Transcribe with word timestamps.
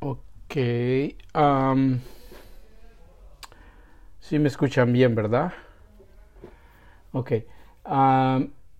Ok. 0.00 0.56
am, 1.34 2.00
sí 4.20 4.38
me 4.38 4.48
escuchan 4.48 4.92
bien, 4.92 5.14
¿verdad? 5.14 5.52
Ok. 7.12 7.32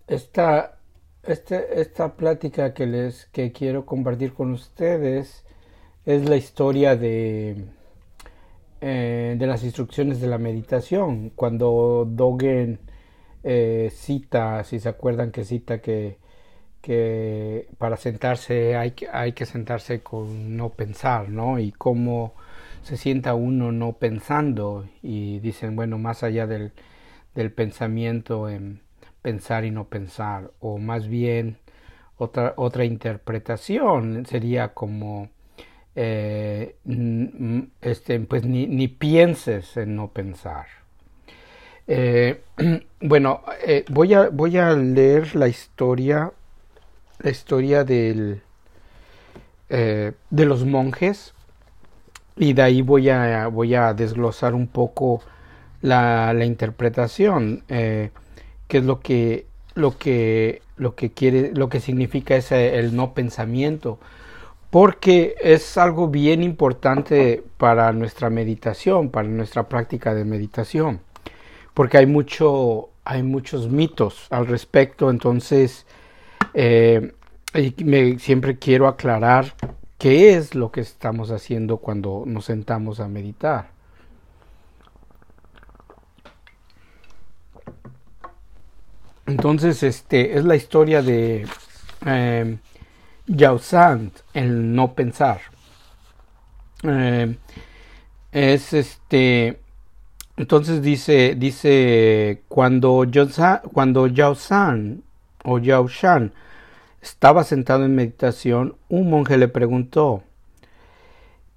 esta, 0.06 0.78
este- 1.22 1.80
esta 1.80 2.16
plática 2.16 2.74
que 2.74 2.86
les 2.86 3.26
que 3.26 3.52
quiero 3.52 3.84
compartir 3.86 4.32
con 4.34 4.52
ustedes 4.52 5.44
es 6.06 6.28
la 6.28 6.36
historia 6.36 6.96
de, 6.96 7.64
eh, 8.80 9.36
de 9.38 9.46
las 9.46 9.64
instrucciones 9.64 10.20
de 10.20 10.28
la 10.28 10.38
meditación. 10.38 11.30
Cuando 11.30 12.06
Dogen 12.08 12.78
eh, 13.44 13.90
cita, 13.92 14.64
si 14.64 14.80
se 14.80 14.88
acuerdan 14.88 15.32
que 15.32 15.44
cita 15.44 15.80
que, 15.80 16.18
que 16.82 17.68
para 17.78 17.96
sentarse 17.96 18.76
hay 18.76 18.92
que, 18.92 19.08
hay 19.08 19.32
que 19.32 19.46
sentarse 19.46 20.00
con 20.00 20.56
no 20.56 20.70
pensar, 20.70 21.28
¿no? 21.28 21.58
Y 21.58 21.72
cómo 21.72 22.34
se 22.82 22.96
sienta 22.96 23.34
uno 23.34 23.72
no 23.72 23.94
pensando 23.94 24.86
y 25.02 25.40
dicen, 25.40 25.76
bueno, 25.76 25.98
más 25.98 26.22
allá 26.22 26.46
del, 26.46 26.72
del 27.34 27.52
pensamiento 27.52 28.48
en 28.48 28.80
pensar 29.22 29.64
y 29.64 29.70
no 29.70 29.84
pensar, 29.88 30.52
o 30.60 30.78
más 30.78 31.08
bien 31.08 31.58
otra, 32.16 32.54
otra 32.56 32.84
interpretación 32.84 34.26
sería 34.26 34.74
como 34.74 35.28
eh, 36.00 36.76
este, 37.80 38.20
pues 38.20 38.44
ni, 38.44 38.88
pienses 38.88 39.76
en 39.76 39.96
no 39.96 40.08
pensar. 40.12 40.66
Eh, 41.88 42.40
bueno, 43.00 43.42
eh, 43.66 43.84
voy, 43.88 44.14
a, 44.14 44.28
voy 44.28 44.58
a 44.58 44.74
leer 44.74 45.34
la 45.34 45.48
historia, 45.48 46.32
la 47.18 47.30
historia 47.30 47.84
del, 47.84 48.42
eh, 49.68 50.12
de 50.30 50.44
los 50.46 50.64
monjes. 50.64 51.34
Y 52.36 52.52
de 52.52 52.62
ahí 52.62 52.82
voy 52.82 53.10
a, 53.10 53.48
voy 53.48 53.74
a 53.74 53.94
desglosar 53.94 54.54
un 54.54 54.68
poco 54.68 55.20
la, 55.82 56.32
la 56.32 56.44
interpretación, 56.44 57.64
eh, 57.68 58.10
qué 58.68 58.78
es 58.78 58.84
lo 58.84 59.00
que, 59.00 59.46
lo 59.74 59.98
que, 59.98 60.62
lo 60.76 60.94
que 60.94 61.10
quiere, 61.10 61.52
lo 61.54 61.68
que 61.68 61.80
significa 61.80 62.36
ese, 62.36 62.78
el 62.78 62.94
no 62.94 63.12
pensamiento, 63.12 63.98
porque 64.70 65.34
es 65.40 65.76
algo 65.78 66.08
bien 66.08 66.42
importante 66.42 67.42
para 67.56 67.92
nuestra 67.92 68.30
meditación, 68.30 69.10
para 69.10 69.28
nuestra 69.28 69.68
práctica 69.68 70.14
de 70.14 70.24
meditación. 70.24 71.00
Porque 71.74 71.98
hay 71.98 72.06
mucho 72.06 72.90
hay 73.08 73.22
muchos 73.22 73.70
mitos 73.70 74.26
al 74.30 74.46
respecto. 74.46 75.10
Entonces 75.10 75.86
eh, 76.54 77.12
y 77.54 77.74
me, 77.84 78.18
siempre 78.18 78.58
quiero 78.58 78.88
aclarar 78.88 79.54
qué 79.98 80.34
es 80.34 80.54
lo 80.54 80.70
que 80.70 80.80
estamos 80.80 81.30
haciendo 81.30 81.78
cuando 81.78 82.24
nos 82.26 82.44
sentamos 82.44 83.00
a 83.00 83.08
meditar. 83.08 83.70
Entonces 89.26 89.82
este 89.82 90.38
es 90.38 90.44
la 90.44 90.56
historia 90.56 91.02
de 91.02 91.46
eh, 92.06 92.58
Yao 93.26 93.58
San 93.58 94.12
el 94.32 94.74
no 94.74 94.94
pensar. 94.94 95.40
Eh, 96.82 97.36
es 98.32 98.72
este 98.72 99.60
entonces 100.38 100.82
dice, 100.82 101.34
dice, 101.36 102.42
cuando, 102.46 103.02
Yao 103.02 103.26
cuando 103.72 104.06
Yao 104.06 104.36
San 104.36 105.02
o 105.42 105.58
Yao 105.58 105.88
Shan 105.88 106.32
estaba 107.08 107.44
sentado 107.44 107.84
en 107.84 107.94
meditación, 107.94 108.76
un 108.88 109.10
monje 109.10 109.38
le 109.38 109.48
preguntó, 109.48 110.22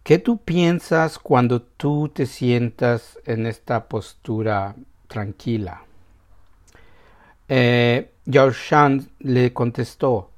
¿qué 0.03 0.17
tú 0.17 0.37
piensas 0.37 1.19
cuando 1.19 1.61
tú 1.61 2.09
te 2.09 2.25
sientas 2.25 3.19
en 3.25 3.45
esta 3.45 3.87
postura 3.87 4.75
tranquila? 5.07 5.83
Eh, 7.49 8.11
Yao 8.25 8.51
Shan 8.51 9.09
le 9.19 9.51
contestó, 9.51 10.31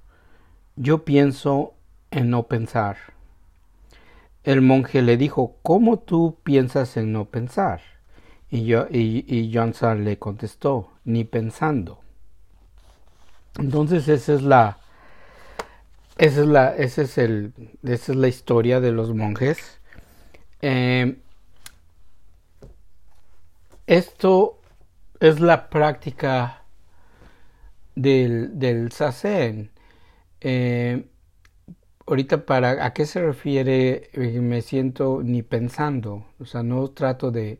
yo 0.76 1.06
pienso 1.06 1.74
en 2.12 2.30
no 2.30 2.44
pensar. 2.44 2.98
El 4.44 4.62
monje 4.62 5.02
le 5.02 5.16
dijo, 5.16 5.56
¿cómo 5.62 6.00
tú 6.00 6.38
piensas 6.44 6.98
en 6.98 7.14
no 7.14 7.26
pensar? 7.26 7.82
Y, 8.50 8.66
yo, 8.66 8.88
y, 8.90 9.52
le 9.52 10.20
contestó, 10.20 10.90
ni 11.06 11.24
pensando. 11.24 12.00
Entonces 13.58 14.08
esa 14.08 14.34
es 14.34 14.42
la, 14.42 14.80
esa 16.18 16.42
es 16.42 16.48
la, 16.48 16.76
es 16.76 16.98
el, 17.18 17.54
esa 17.84 18.12
es 18.12 18.18
la 18.18 18.28
historia 18.28 18.80
de 18.80 18.92
los 18.92 19.14
monjes. 19.14 19.80
Eh, 20.62 21.18
esto 23.88 24.60
es 25.20 25.40
la 25.40 25.70
práctica 25.70 26.64
del, 27.96 28.60
del 28.60 28.92
sasen. 28.92 29.72
Eh, 30.42 31.06
ahorita 32.06 32.46
para 32.46 32.86
a 32.86 32.94
qué 32.94 33.06
se 33.06 33.22
refiere 33.22 34.10
eh, 34.14 34.40
me 34.42 34.62
siento 34.62 35.22
ni 35.24 35.42
pensando, 35.42 36.26
o 36.40 36.46
sea, 36.46 36.64
no 36.64 36.90
trato 36.90 37.32
de 37.32 37.60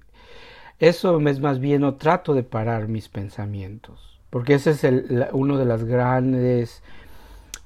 eso 0.80 1.20
es 1.30 1.40
más 1.40 1.60
bien 1.60 1.82
no 1.82 1.96
trato 1.96 2.34
de 2.34 2.44
parar 2.44 2.88
mis 2.88 3.08
pensamientos, 3.08 4.20
porque 4.30 4.56
ese 4.56 4.72
es 4.72 4.84
el, 4.84 5.28
uno 5.32 5.58
de 5.58 5.66
los 5.66 5.86
grandes 5.86 6.84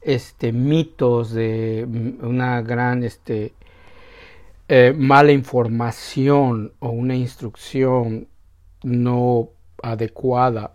este, 0.01 0.51
mitos 0.51 1.31
de 1.31 1.87
una 2.21 2.61
gran 2.61 3.03
este, 3.03 3.53
eh, 4.67 4.93
mala 4.97 5.31
información 5.31 6.73
o 6.79 6.89
una 6.89 7.15
instrucción 7.15 8.27
no 8.83 9.49
adecuada 9.81 10.73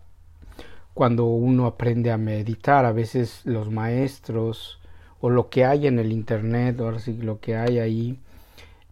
cuando 0.95 1.27
uno 1.27 1.67
aprende 1.67 2.11
a 2.11 2.19
meditar. 2.19 2.85
A 2.85 2.93
veces 2.93 3.43
los 3.45 3.71
maestros 3.71 4.81
o 5.21 5.31
lo 5.31 5.49
que 5.49 5.65
hay 5.65 5.87
en 5.87 5.99
el 5.99 6.13
internet, 6.13 6.81
ahora 6.81 6.99
sí 6.99 7.15
lo 7.15 7.41
que 7.41 7.57
hay 7.57 7.79
ahí, 7.79 8.21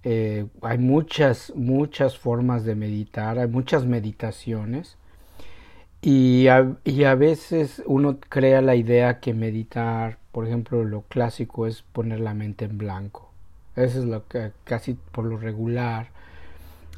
eh, 0.05 0.47
hay 0.63 0.79
muchas, 0.79 1.53
muchas 1.57 2.19
formas 2.19 2.65
de 2.65 2.75
meditar, 2.75 3.39
hay 3.39 3.49
muchas 3.49 3.85
meditaciones 3.85 4.97
y 6.03 6.49
a, 6.49 6.77
y 6.85 7.05
a, 7.05 7.15
veces 7.15 7.83
uno 7.87 8.19
crea 8.29 8.63
la 8.63 8.75
idea 8.75 9.21
que 9.21 9.35
meditar, 9.35 10.19
por 10.33 10.47
ejemplo, 10.47 10.85
lo 10.85 11.03
clásico 11.03 11.67
es 11.67 11.83
poner 11.83 12.21
la 12.21 12.35
mente 12.35 12.65
en 12.65 12.79
blanco. 12.79 13.31
Eso 13.77 14.01
es 14.01 14.05
lo 14.07 14.27
que 14.27 14.53
casi 14.65 14.95
por 14.95 15.25
lo 15.27 15.37
regular 15.37 16.09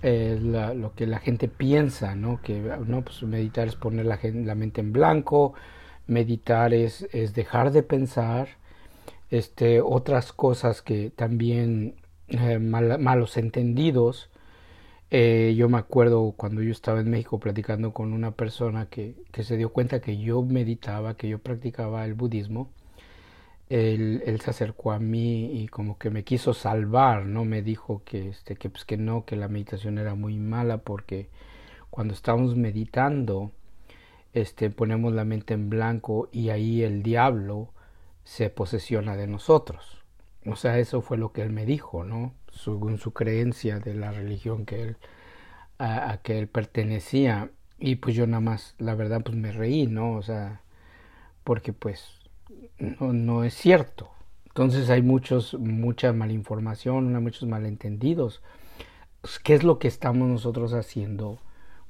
es 0.03 0.43
la, 0.43 0.75
lo 0.75 0.95
que 0.95 1.07
la 1.07 1.19
gente 1.19 1.49
piensa, 1.49 2.15
¿no? 2.15 2.41
Que 2.43 2.61
no, 2.87 3.03
pues 3.03 3.23
meditar 3.23 3.69
es 3.69 3.77
poner 3.77 4.07
la, 4.07 4.55
mente 4.55 4.81
en 4.81 4.93
blanco, 4.93 5.55
meditar 6.07 6.75
es, 6.75 7.09
es 7.13 7.35
dejar 7.35 7.73
de 7.73 7.83
pensar, 7.83 8.49
este, 9.31 9.81
otras 9.81 10.33
cosas 10.33 10.83
que 10.83 11.11
también 11.11 11.97
eh, 12.29 12.59
mal, 12.59 12.99
malos 12.99 13.37
entendidos. 13.37 14.29
Eh, 15.15 15.55
yo 15.59 15.69
me 15.69 15.77
acuerdo 15.77 16.33
cuando 16.39 16.63
yo 16.63 16.73
estaba 16.73 17.01
en 17.01 17.11
México 17.11 17.39
platicando 17.39 17.93
con 17.93 18.15
una 18.15 18.31
persona 18.31 18.87
que, 18.87 19.15
que, 19.31 19.45
se 19.45 19.59
dio 19.59 19.71
cuenta 19.71 20.01
que 20.01 20.17
yo 20.17 20.43
meditaba, 20.43 21.19
que 21.19 21.29
yo 21.29 21.39
practicaba 21.39 22.07
el 22.07 22.15
budismo. 22.15 22.71
Él, 23.69 24.23
se 24.43 24.51
acercó 24.51 24.93
a 24.93 24.99
mí 24.99 25.63
y 25.63 25.69
como 25.69 25.99
que 25.99 26.09
me 26.11 26.25
quiso 26.25 26.55
salvar, 26.55 27.27
¿no? 27.27 27.45
Me 27.45 27.61
dijo 27.63 28.03
que, 28.07 28.31
este, 28.31 28.57
que, 28.57 28.71
pues, 28.71 28.87
que 28.87 28.97
no, 28.97 29.27
que 29.27 29.37
la 29.37 29.49
meditación 29.49 29.99
era 29.99 30.15
muy 30.15 30.39
mala 30.39 30.79
porque 30.79 31.29
cuando 31.91 32.15
estamos 32.15 32.57
meditando, 32.57 33.53
este, 34.33 34.71
ponemos 34.71 35.13
la 35.13 35.25
mente 35.27 35.55
en 35.55 35.69
blanco 35.71 36.31
y 36.33 36.51
ahí 36.51 36.83
el 36.85 37.03
diablo 37.03 37.69
se 38.25 38.49
posesiona 38.51 39.17
de 39.17 39.27
nosotros. 39.27 40.03
O 40.47 40.57
sea, 40.57 40.79
eso 40.79 41.03
fue 41.03 41.19
lo 41.19 41.33
que 41.33 41.43
él 41.43 41.51
me 41.51 41.67
dijo, 41.67 42.05
¿no? 42.05 42.35
Según 42.53 42.99
su 42.99 43.13
creencia 43.13 43.81
de 43.81 43.95
la 43.95 44.13
religión 44.13 44.67
que 44.67 44.83
él, 44.83 44.97
a, 45.79 46.13
a, 46.13 46.19
que 46.19 46.39
él 46.39 46.49
pertenecía. 46.49 47.51
Y 47.79 47.97
pues 47.97 48.15
yo 48.15 48.27
nada 48.27 48.41
más, 48.41 48.75
la 48.79 48.95
verdad, 48.95 49.23
pues 49.25 49.37
me 49.37 49.53
reí, 49.53 49.87
¿no? 49.87 50.13
O 50.15 50.23
sea, 50.23 50.63
porque 51.45 51.73
pues 51.73 52.23
no, 52.79 53.13
no 53.13 53.45
es 53.45 53.55
cierto. 53.55 54.11
Entonces 54.47 54.91
hay 54.91 55.03
muchos, 55.03 55.55
mucha 55.55 56.13
malinformación, 56.13 57.13
muchos 57.23 57.49
malentendidos. 57.49 58.43
¿Qué 59.45 59.55
es 59.55 59.63
lo 59.63 59.79
que 59.79 59.89
estamos 59.89 60.29
nosotros 60.29 60.75
haciendo 60.75 61.39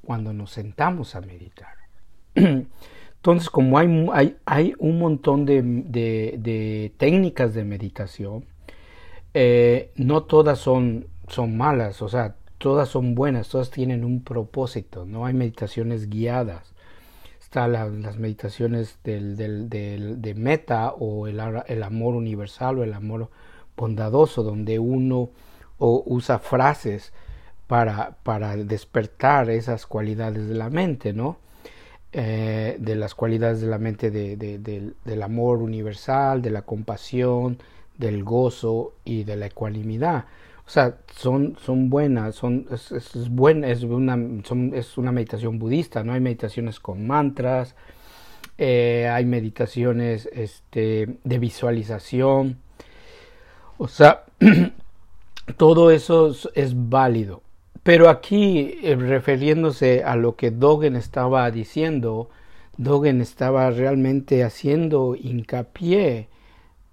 cuando 0.05 0.33
nos 0.33 0.53
sentamos 0.53 1.17
a 1.17 1.21
meditar? 1.21 1.75
Entonces, 2.35 3.51
como 3.51 3.79
hay, 3.79 4.07
hay, 4.13 4.37
hay 4.45 4.75
un 4.79 4.99
montón 4.99 5.45
de, 5.45 5.63
de, 5.63 6.37
de, 6.39 6.93
técnicas 6.99 7.55
de 7.55 7.65
meditación, 7.65 8.45
eh, 9.35 9.93
no 9.97 10.25
todas 10.25 10.59
son, 10.59 11.07
son 11.29 11.57
malas, 11.57 12.03
o 12.03 12.09
sea, 12.09 12.37
todas 12.59 12.89
son 12.89 13.15
buenas, 13.15 13.49
todas 13.49 13.71
tienen 13.71 14.05
un 14.05 14.23
propósito, 14.23 15.05
no 15.07 15.27
hay 15.27 15.35
meditaciones 15.35 16.09
guiadas. 16.09 16.75
Están 17.41 17.73
la, 17.73 17.87
las 17.87 18.19
meditaciones 18.19 18.99
del, 19.05 19.37
del, 19.37 19.69
del, 19.69 20.23
de 20.23 20.35
meta 20.35 20.93
o 20.93 21.27
el, 21.27 21.41
el, 21.67 21.83
amor 21.83 22.15
universal 22.15 22.79
o 22.79 22.85
el 22.85 22.95
amor 22.95 23.31
bondadoso, 23.77 24.43
donde 24.43 24.79
uno 24.79 25.31
usa 25.79 26.39
frases 26.39 27.13
para, 27.67 28.17
para 28.23 28.57
despertar 28.57 29.51
esas 29.51 29.87
cualidades 29.87 30.49
de 30.49 30.55
la 30.55 30.71
mente, 30.71 31.13
¿no? 31.13 31.39
Eh, 32.13 32.77
de 32.79 32.95
las 32.95 33.15
cualidades 33.15 33.63
de 33.63 33.67
la 33.69 33.79
mente 33.79 34.11
del 34.11 35.23
amor 35.23 35.63
universal, 35.63 36.43
de 36.43 36.51
la 36.51 36.63
compasión, 36.63 37.59
del 38.03 38.25
gozo 38.25 38.95
y 39.05 39.23
de 39.23 39.37
la 39.37 39.47
ecuanimidad. 39.47 40.25
O 40.67 40.71
sea, 40.71 40.99
son, 41.17 41.57
son 41.65 41.89
buenas, 41.89 42.35
son, 42.35 42.67
es, 42.71 42.93
es, 42.93 43.15
una, 43.85 44.19
es 44.77 44.99
una 44.99 45.13
meditación 45.13 45.59
budista, 45.59 46.03
¿no? 46.03 46.13
Hay 46.13 46.21
meditaciones 46.21 46.81
con 46.81 47.07
mantras, 47.07 47.75
eh, 48.59 49.09
hay 49.11 49.25
meditaciones 49.25 50.29
este, 50.33 51.17
de 51.23 51.39
visualización. 51.39 52.59
O 53.79 53.89
sea, 53.89 54.25
todo 55.57 55.91
eso 55.91 56.35
es 56.55 56.89
válido. 56.89 57.43
Pero 57.83 58.09
aquí, 58.09 58.79
eh, 58.83 58.97
refiriéndose 58.97 60.05
a 60.05 60.17
lo 60.17 60.37
que 60.37 60.51
Dogen 60.51 60.97
estaba 60.97 61.51
diciendo, 61.51 62.31
Dogen 62.77 63.21
estaba 63.21 63.71
realmente 63.71 64.45
haciendo 64.45 65.17
hincapié 65.17 66.29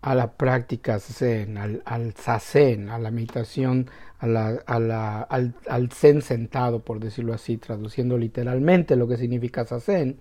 a 0.01 0.15
la 0.15 0.33
práctica 0.33 0.99
zen, 0.99 1.57
al, 1.57 1.81
al 1.85 2.13
sazen, 2.15 2.89
a 2.89 2.99
la 2.99 3.11
meditación, 3.11 3.89
a 4.19 4.27
la, 4.27 5.21
al, 5.21 5.91
zen 5.91 6.21
sentado, 6.21 6.79
por 6.79 6.99
decirlo 6.99 7.33
así, 7.33 7.57
traduciendo 7.57 8.17
literalmente 8.17 8.95
lo 8.95 9.07
que 9.07 9.17
significa 9.17 9.65
sazen. 9.65 10.19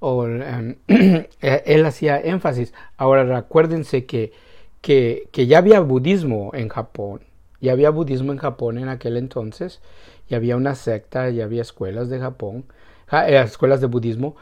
O, 0.00 0.26
em, 0.26 0.76
él 1.40 1.86
hacía 1.86 2.20
énfasis. 2.20 2.74
Ahora, 2.96 3.24
recuérdense 3.24 4.06
que, 4.06 4.32
que, 4.80 5.28
que 5.32 5.46
ya 5.46 5.58
había 5.58 5.80
budismo 5.80 6.50
en 6.54 6.68
Japón 6.68 7.20
y 7.60 7.70
había 7.70 7.90
budismo 7.90 8.32
en 8.32 8.38
Japón 8.38 8.78
en 8.78 8.88
aquel 8.88 9.16
entonces, 9.16 9.80
y 10.28 10.34
había 10.34 10.56
una 10.56 10.74
secta, 10.74 11.30
y 11.30 11.40
había 11.40 11.62
escuelas 11.62 12.08
de 12.08 12.20
Japón, 12.20 12.64
eh, 13.10 13.40
escuelas 13.44 13.80
de 13.80 13.86
budismo, 13.86 14.36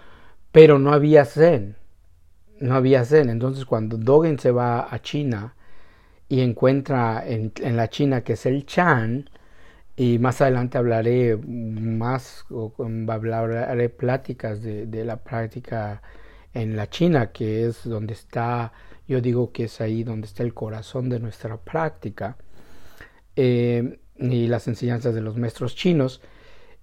pero 0.53 0.79
no 0.79 0.93
había 0.93 1.25
zen, 1.25 1.77
no 2.61 2.75
había 2.75 3.05
zen. 3.05 3.31
Entonces 3.31 3.65
cuando 3.65 3.97
Dogen 3.97 4.39
se 4.39 4.51
va 4.51 4.93
a 4.93 5.01
China 5.01 5.55
y 6.29 6.41
encuentra 6.41 7.23
en, 7.27 7.53
la 7.77 7.89
China 7.89 8.23
que 8.23 8.35
es 8.35 8.47
el 8.47 8.67
Chan, 8.67 9.31
y 9.97 10.19
más 10.19 10.43
adelante 10.43 10.77
hablaré 10.77 11.37
más, 11.39 12.45
o, 12.51 12.73
hablaré 13.09 13.89
pláticas 13.89 14.63
de, 14.63 15.05
la 15.05 15.17
práctica 15.17 16.03
en 16.53 16.77
la 16.77 16.91
China, 16.91 17.33
que 17.33 17.67
es 17.67 17.85
donde 17.85 18.13
está, 18.15 18.73
yo 19.09 19.21
digo 19.21 19.53
que 19.53 19.65
es 19.65 19.81
ahí 19.81 20.05
donde 20.05 20.27
está 20.27 20.43
el 20.43 20.53
corazón 20.53 21.09
de 21.09 21.21
nuestra 21.21 21.57
práctica 21.57 22.37
eh, 23.37 23.99
y 24.19 24.49
las 24.49 24.69
enseñanzas 24.69 25.15
de 25.15 25.23
los 25.23 25.37
maestros 25.37 25.75
chinos, 25.75 26.21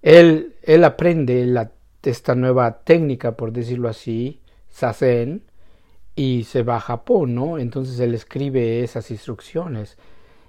él, 0.02 0.56
él 0.62 0.84
aprende 0.84 1.68
esta 2.02 2.34
nueva 2.34 2.82
técnica, 2.84 3.36
por 3.36 3.52
decirlo 3.52 3.88
así, 3.88 4.40
Sazen, 4.70 5.42
y 6.16 6.44
se 6.44 6.62
va 6.62 6.76
a 6.76 6.80
Japón, 6.80 7.34
¿no? 7.34 7.58
Entonces 7.58 7.98
él 8.00 8.14
escribe 8.14 8.82
esas 8.82 9.10
instrucciones 9.10 9.98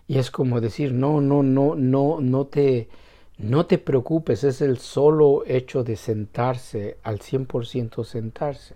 y 0.08 0.20
es 0.20 0.30
como 0.32 0.62
decir, 0.62 0.94
no, 0.94 1.22
no, 1.22 1.42
no, 1.44 1.76
no, 1.76 2.20
no 2.22 2.46
te, 2.46 2.90
no 3.38 3.66
te 3.66 3.78
preocupes, 3.78 4.44
es 4.44 4.62
el 4.62 4.78
solo 4.78 5.44
hecho 5.48 5.84
de 5.84 5.96
sentarse, 5.96 6.98
al 7.04 7.20
100% 7.20 8.04
sentarse. 8.04 8.76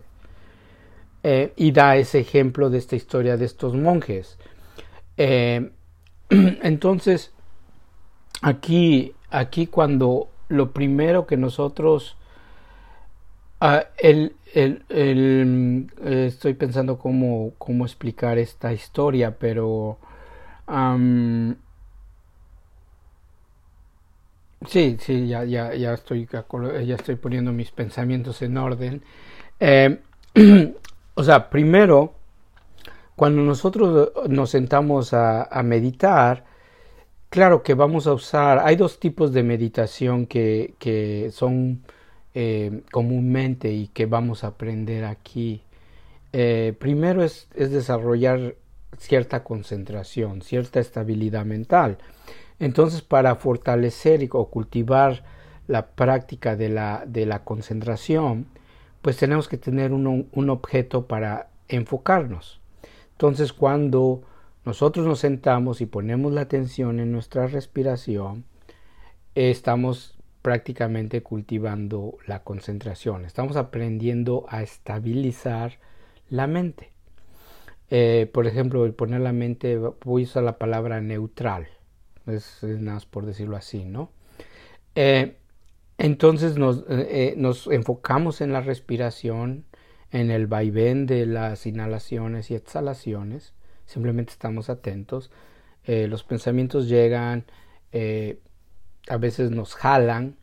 Eh, 1.21 1.53
y 1.56 1.71
da 1.71 1.97
ese 1.97 2.19
ejemplo 2.19 2.69
de 2.69 2.77
esta 2.77 2.95
historia 2.95 3.38
de 3.38 3.45
estos 3.45 3.75
monjes. 3.75 4.38
Eh, 5.18 5.71
Entonces, 6.30 7.31
aquí, 8.41 9.13
aquí 9.30 9.68
cuando 9.68 10.30
lo 10.47 10.71
primero 10.71 11.27
que 11.27 11.38
nosotros, 11.38 12.18
uh, 13.62 13.84
el, 13.98 14.36
el, 14.54 14.84
el, 14.90 15.92
estoy 16.04 16.54
pensando 16.54 16.98
cómo, 16.98 17.54
cómo 17.58 17.86
explicar 17.86 18.38
esta 18.38 18.74
historia, 18.74 19.38
pero 19.38 19.98
sí, 24.68 24.98
sí, 25.00 25.28
ya, 25.28 25.44
ya, 25.44 25.74
ya 25.76 25.94
estoy, 25.94 26.28
ya 26.86 26.96
estoy 26.96 27.16
poniendo 27.16 27.52
mis 27.52 27.72
pensamientos 27.72 28.42
en 28.42 28.58
orden. 28.58 29.02
Eh, 29.60 30.00
o 31.16 31.24
sea, 31.24 31.50
primero 31.50 32.20
cuando 33.20 33.42
nosotros 33.42 34.14
nos 34.30 34.50
sentamos 34.50 35.14
a, 35.14 35.62
meditar, 35.62 36.46
claro 37.30 37.64
que 37.64 37.74
vamos 37.74 38.08
a 38.08 38.14
usar, 38.14 38.60
hay 38.64 38.78
dos 38.78 38.98
tipos 38.98 39.34
de 39.34 39.44
meditación 39.44 40.26
que, 40.26 40.76
que 40.80 41.30
son 41.34 41.84
eh, 42.34 42.84
comúnmente 42.92 43.72
y 43.72 43.88
que 43.88 44.06
vamos 44.06 44.44
a 44.44 44.48
aprender 44.48 45.06
aquí. 45.06 45.64
Eh, 46.34 46.76
primero 46.80 47.24
es, 47.24 47.48
es, 47.56 47.72
desarrollar 47.72 48.56
cierta 48.98 49.44
concentración, 49.44 50.42
cierta 50.42 50.80
estabilidad 50.80 51.46
mental. 51.46 51.98
Entonces, 52.60 53.02
para 53.02 53.36
fortalecer 53.36 54.28
o 54.31 54.50
cultivar 54.50 55.24
la 55.68 55.88
práctica 55.88 56.56
de 56.56 56.70
la, 56.70 57.04
de 57.08 57.26
la 57.26 57.44
concentración, 57.44 58.48
pues 59.02 59.18
tenemos 59.18 59.48
que 59.48 59.58
tener 59.58 59.94
un, 59.94 60.28
un 60.32 60.50
objeto 60.50 61.08
para 61.08 61.50
enfocarnos. 61.68 62.60
Entonces 63.12 63.54
cuando 63.54 64.24
nosotros 64.66 65.06
nos 65.06 65.20
sentamos 65.20 65.82
y 65.82 65.86
ponemos 65.86 66.34
la 66.34 66.42
atención 66.42 67.00
en 67.00 67.12
nuestra 67.12 67.48
respiración, 67.48 68.46
estamos 69.36 70.18
prácticamente 70.41 71.21
cultivando 71.21 72.18
la 72.25 72.44
concentración, 72.44 73.25
estamos 73.25 73.57
aprendiendo 73.57 74.45
a 74.50 74.62
estabilizar 74.62 75.80
la 76.30 76.47
mente. 76.47 76.91
Eh, 77.89 78.30
por 78.33 78.45
ejemplo, 78.47 78.91
poner 78.95 79.21
la 79.21 79.33
mente, 79.33 79.77
voy 79.77 80.24
a 80.24 80.25
usar 80.25 80.44
la 80.44 80.57
palabra 80.57 81.01
neutral, 81.01 81.68
es, 82.27 82.63
nada 82.63 83.01
por 83.09 83.25
decirlo 83.25 83.57
así, 83.57 83.83
¿no? 83.83 84.12
Eh, 84.95 85.38
entonces 85.97 86.57
nos, 86.57 86.86
eh, 86.88 87.33
nos 87.36 87.68
enfocamos 87.68 88.41
en 88.41 88.53
la 88.53 88.62
respiración, 88.62 89.65
en 90.12 90.31
el 90.31 90.47
vaivén 90.47 91.06
de 91.06 91.25
las 91.25 91.65
inhalaciones 91.65 92.51
y 92.51 92.56
exhalaciones, 92.56 93.53
simplemente 93.86 94.31
estamos 94.31 94.69
atentos. 94.69 95.31
Los 95.86 96.24
pensamientos 96.24 96.88
llegan, 96.88 97.45
a 99.08 99.18
veces 99.18 99.51
nos 99.51 99.75
jalan 99.75 100.36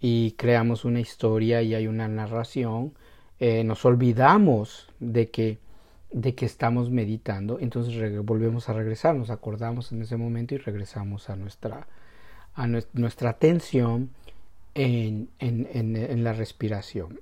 y 0.00 0.32
creamos 0.32 0.84
una 0.84 1.00
historia 1.00 1.62
y 1.62 1.74
hay 1.74 1.86
una 1.86 2.08
narración. 2.08 2.94
Eh, 3.38 3.64
nos 3.64 3.84
olvidamos 3.84 4.88
de 4.98 5.30
que, 5.30 5.58
de 6.10 6.34
que 6.34 6.46
estamos 6.46 6.90
meditando, 6.90 7.58
entonces 7.60 8.24
volvemos 8.24 8.68
a 8.68 8.72
regresar, 8.72 9.14
nos 9.14 9.30
acordamos 9.30 9.92
en 9.92 10.02
ese 10.02 10.16
momento 10.16 10.54
y 10.54 10.58
regresamos 10.58 11.30
a 11.30 11.36
nuestra, 11.36 11.86
a 12.54 12.66
nuestra 12.66 13.30
atención 13.30 14.10
en, 14.74 15.28
en, 15.38 15.68
en 15.72 16.24
la 16.24 16.32
respiración. 16.32 17.20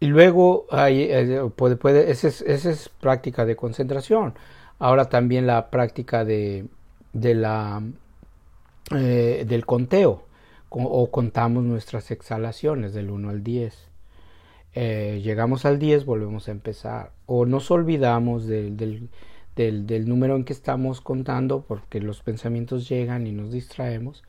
Y 0.00 0.06
luego 0.06 0.66
hay, 0.70 1.02
eh, 1.02 1.50
puede, 1.56 1.76
puede, 1.76 2.10
esa 2.10 2.28
es, 2.28 2.42
es, 2.42 2.88
práctica 2.88 3.44
de 3.44 3.56
concentración. 3.56 4.34
Ahora 4.78 5.08
también 5.08 5.46
la 5.46 5.70
práctica 5.70 6.24
de, 6.24 6.66
de 7.12 7.34
la, 7.34 7.82
eh, 8.94 9.44
del 9.46 9.66
conteo 9.66 10.24
o 10.70 11.10
contamos 11.10 11.64
nuestras 11.64 12.10
exhalaciones 12.10 12.92
del 12.92 13.10
1 13.10 13.30
al 13.30 13.42
10. 13.42 13.88
Eh, 14.74 15.20
llegamos 15.24 15.64
al 15.64 15.78
10, 15.78 16.04
volvemos 16.04 16.48
a 16.48 16.50
empezar. 16.50 17.12
O 17.26 17.46
nos 17.46 17.70
olvidamos 17.70 18.46
del, 18.46 18.76
del, 18.76 19.08
del, 19.56 19.86
del, 19.86 20.08
número 20.08 20.36
en 20.36 20.44
que 20.44 20.52
estamos 20.52 21.00
contando 21.00 21.62
porque 21.62 22.00
los 22.00 22.22
pensamientos 22.22 22.88
llegan 22.88 23.26
y 23.26 23.32
nos 23.32 23.50
distraemos 23.50 24.24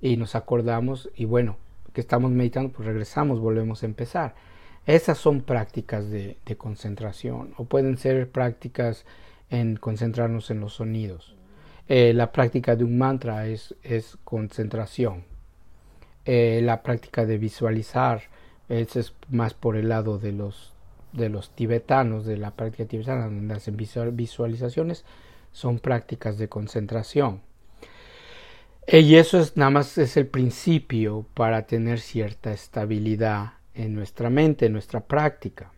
y 0.00 0.16
nos 0.16 0.34
acordamos 0.34 1.10
y 1.14 1.24
bueno, 1.24 1.56
que 1.92 2.00
estamos 2.00 2.30
meditando, 2.30 2.72
pues 2.72 2.86
regresamos, 2.86 3.40
volvemos 3.40 3.82
a 3.82 3.86
empezar. 3.86 4.34
Esas 4.86 5.18
son 5.18 5.42
prácticas 5.42 6.10
de, 6.10 6.38
concentración 6.56 7.52
o 7.56 7.64
pueden 7.64 7.98
ser 7.98 8.30
prácticas 8.30 9.04
en 9.50 9.76
concentrarnos 9.76 10.50
en 10.50 10.60
los 10.60 10.74
sonidos. 10.74 11.36
Eh, 11.88 12.12
la 12.12 12.32
práctica 12.32 12.76
de 12.76 12.84
un 12.84 12.98
mantra 12.98 13.46
es, 13.46 13.74
es 13.82 14.18
concentración. 14.24 15.24
Eh, 16.24 16.60
la 16.62 16.82
práctica 16.82 17.24
de 17.24 17.38
visualizar 17.38 18.22
es 18.68 19.14
más 19.30 19.54
por 19.54 19.76
el 19.76 19.88
lado 19.88 20.18
de 20.18 20.32
los, 20.32 20.74
de 21.12 21.30
los 21.30 21.50
tibetanos, 21.50 22.26
de 22.26 22.36
la 22.36 22.50
práctica 22.50 22.84
tibetana, 22.86 23.24
donde 23.24 23.54
hacen 23.54 23.76
visualizaciones, 23.78 25.04
son 25.52 25.78
prácticas 25.78 26.36
de 26.36 26.48
concentración. 26.48 27.40
Eh, 28.86 29.00
y 29.00 29.16
eso 29.16 29.38
es 29.38 29.56
nada 29.56 29.70
más 29.70 29.98
es 29.98 30.16
el 30.16 30.26
principio 30.26 31.26
para 31.34 31.66
tener 31.66 32.00
cierta 32.00 32.52
estabilidad 32.52 33.52
en 33.74 33.94
nuestra 33.94 34.30
mente, 34.30 34.66
en 34.66 34.72
nuestra 34.72 35.00
práctica, 35.00 35.72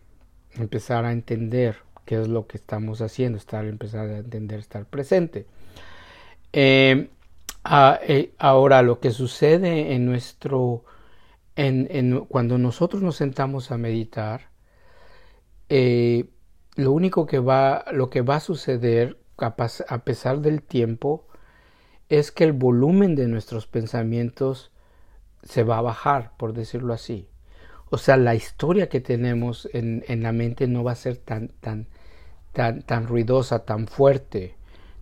empezar 0.53 1.05
a 1.05 1.11
entender 1.11 1.77
qué 2.05 2.21
es 2.21 2.27
lo 2.27 2.47
que 2.47 2.57
estamos 2.57 3.01
haciendo, 3.01 3.37
estar, 3.37 3.65
empezar 3.65 4.09
a 4.09 4.17
entender, 4.17 4.59
estar 4.59 4.85
presente. 4.85 5.45
Eh, 6.53 7.09
eh, 8.07 8.33
ahora, 8.37 8.81
lo 8.81 8.99
que 8.99 9.11
sucede 9.11 9.93
en 9.93 10.05
nuestro, 10.05 10.83
en, 11.55 12.25
cuando 12.25 12.57
nosotros 12.57 13.01
nos 13.01 13.15
sentamos 13.15 13.71
a 13.71 13.77
meditar, 13.77 14.49
eh, 15.69 16.29
lo 16.75 16.91
único 16.91 17.25
que 17.25 17.39
va, 17.39 17.85
lo 17.91 18.09
que 18.09 18.21
va 18.21 18.37
a 18.37 18.39
suceder 18.39 19.17
a 19.37 20.03
pesar 20.03 20.41
del 20.41 20.61
tiempo 20.61 21.27
es 22.09 22.31
que 22.31 22.43
el 22.43 22.53
volumen 22.53 23.15
de 23.15 23.27
nuestros 23.27 23.67
pensamientos 23.67 24.71
se 25.43 25.63
va 25.63 25.77
a 25.77 25.81
bajar, 25.81 26.33
por 26.37 26.53
decirlo 26.53 26.93
así. 26.93 27.27
O 27.89 27.97
sea, 27.97 28.17
la 28.17 28.35
historia 28.35 28.89
que 28.89 29.01
tenemos 29.01 29.69
en, 29.73 30.03
la 30.21 30.31
mente 30.31 30.67
no 30.67 30.83
va 30.83 30.93
a 30.93 30.95
ser 30.95 31.17
tan, 31.17 31.49
tan, 31.59 31.87
tan 32.53 33.07
ruidosa, 33.07 33.65
tan 33.65 33.87
fuerte, 33.87 34.55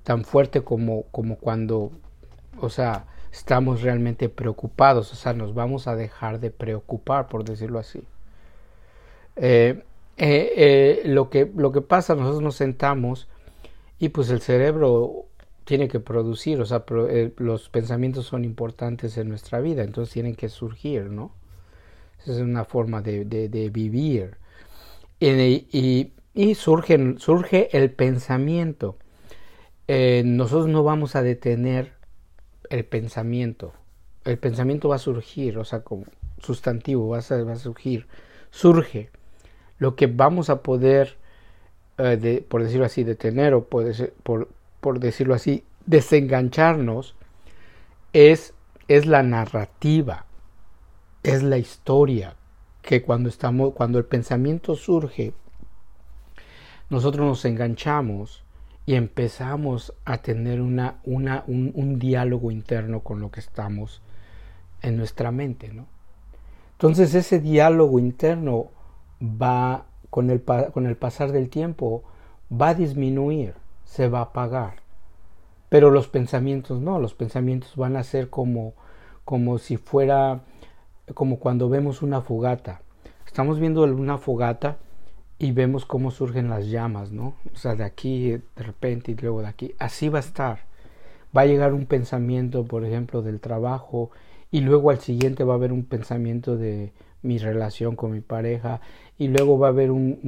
tan 0.10 0.24
fuerte 0.24 0.62
como, 0.62 1.04
como 1.12 1.38
cuando, 1.38 1.92
o 2.60 2.70
sea, 2.70 3.06
estamos 3.32 3.84
realmente 3.84 4.28
preocupados, 4.28 5.14
o 5.14 5.16
sea, 5.16 5.34
nos 5.34 5.54
vamos 5.54 5.86
a 5.86 5.96
dejar 5.96 6.40
de 6.40 6.50
preocupar, 6.50 7.28
por 7.28 7.44
decirlo 7.44 7.78
así. 7.78 8.02
Eh, 9.36 9.84
eh, 10.18 10.54
eh, 10.56 11.02
lo, 11.06 11.30
que, 11.30 11.52
lo 11.56 11.72
que 11.72 11.82
pasa, 11.82 12.16
nosotros 12.16 12.42
nos 12.42 12.56
sentamos 12.56 13.28
y 14.00 14.10
pues 14.10 14.32
el 14.32 14.42
cerebro 14.42 15.28
tiene 15.64 15.88
que 15.88 16.00
producir, 16.00 16.60
o 16.60 16.66
sea, 16.66 16.84
los 17.38 17.70
pensamientos 17.70 18.26
son 18.26 18.46
importantes 18.46 19.16
en 19.16 19.30
nuestra 19.30 19.60
vida, 19.60 19.84
entonces 19.84 20.12
tienen 20.12 20.34
que 20.34 20.50
surgir, 20.50 21.04
¿no? 21.12 21.34
Esa 22.20 22.32
es 22.32 22.40
una 22.40 22.66
forma 22.66 23.04
de, 23.04 23.26
de, 23.26 23.70
vivir. 23.70 24.38
Y, 25.20 26.14
y, 26.34 26.56
surge, 26.56 27.14
surge 27.20 27.78
el 27.78 27.92
pensamiento. 27.92 28.98
Nosotros 30.24 30.68
no 30.68 30.84
vamos 30.84 31.16
a 31.16 31.24
detener 31.24 31.94
el 32.70 32.86
pensamiento. 32.86 33.74
El 34.24 34.38
pensamiento 34.38 34.90
va 34.90 34.98
a 34.98 35.00
surgir, 35.00 35.58
o 35.58 35.66
sea, 35.66 35.82
como 35.82 36.06
sustantivo, 36.38 37.10
va 37.10 37.18
a, 37.18 37.56
surgir, 37.56 38.06
surge. 38.52 39.10
Lo 39.80 39.96
que 39.96 40.06
vamos 40.06 40.52
a 40.52 40.62
poder, 40.62 41.18
eh, 41.98 42.46
por 42.48 42.62
decirlo 42.62 42.86
así, 42.86 43.04
detener 43.04 43.56
o 43.56 43.66
por, 43.66 43.92
por, 44.22 44.50
por, 44.80 45.00
decirlo 45.00 45.34
así, 45.34 45.64
desengancharnos, 45.88 47.16
es, 48.14 48.54
es 48.88 49.08
la 49.08 49.24
narrativa, 49.24 50.28
es 51.24 51.42
la 51.42 51.58
historia, 51.58 52.36
que 52.84 53.02
cuando, 53.02 53.28
estamos, 53.28 53.74
cuando 53.74 53.98
el 53.98 54.06
pensamiento 54.06 54.76
surge, 54.76 55.34
nosotros 56.90 57.26
nos 57.26 57.44
enganchamos 57.46 58.44
y 58.90 58.96
empezamos 58.96 59.94
a 60.04 60.18
tener 60.18 60.62
una, 60.62 60.96
una, 61.04 61.44
un, 61.46 62.00
diálogo 62.00 62.50
interno 62.50 63.02
con 63.02 63.22
lo 63.22 63.30
que 63.30 63.40
estamos 63.40 64.02
en 64.82 64.98
nuestra 64.98 65.30
mente, 65.30 65.72
¿no? 65.72 65.86
Entonces 66.72 67.14
ese 67.14 67.40
diálogo 67.40 68.00
interno 68.00 68.72
va, 69.22 69.86
con 70.10 70.32
el, 70.32 70.42
con 70.42 70.88
el 70.88 70.98
pasar 70.98 71.32
del 71.32 71.50
tiempo, 71.50 72.04
va 72.52 72.70
a 72.70 72.74
disminuir, 72.74 73.54
se 73.86 74.10
va 74.10 74.22
a 74.22 74.24
apagar. 74.24 74.78
Pero 75.70 75.92
los 75.92 76.08
pensamientos 76.08 76.82
no, 76.82 76.98
los 76.98 77.14
pensamientos 77.14 77.76
van 77.76 77.96
a 77.96 78.02
ser 78.02 78.32
como, 78.32 78.74
como 79.24 79.60
si 79.60 79.78
fuera, 79.78 80.42
como 81.14 81.38
cuando 81.38 81.70
vemos 81.70 82.02
una 82.02 82.22
fogata. 82.22 82.82
Estamos 83.28 83.60
viendo 83.60 83.84
una 83.84 84.18
fogata 84.18 84.78
y 85.40 85.54
vemos 85.54 85.86
cómo 85.86 86.12
surgen 86.12 86.50
las 86.50 86.68
llamas, 86.68 87.12
¿no? 87.12 87.34
O 87.54 87.58
sea, 87.58 87.76
de 87.76 87.86
aquí 87.86 88.32
de 88.32 88.42
repente 88.58 89.14
y 89.14 89.16
luego 89.16 89.42
de 89.42 89.48
aquí. 89.48 89.74
Así 89.80 90.10
va 90.10 90.20
a 90.20 90.22
estar. 90.22 90.60
Va 91.36 91.42
a 91.42 91.46
llegar 91.46 91.74
un 91.74 91.86
pensamiento, 91.86 92.66
por 92.66 92.86
ejemplo, 92.86 93.22
del 93.22 93.40
trabajo 93.40 94.12
y 94.52 94.62
luego 94.62 94.90
al 94.90 95.00
siguiente 95.00 95.46
va 95.46 95.54
a 95.54 95.58
haber 95.58 95.72
un 95.72 95.86
pensamiento 95.86 96.58
de 96.58 96.92
mi 97.22 97.38
relación 97.38 97.96
con 97.96 98.12
mi 98.12 98.22
pareja 98.22 98.82
y 99.18 99.28
luego 99.28 99.58
va 99.58 99.68
a 99.68 99.70
haber 99.72 99.92
un, 99.92 100.20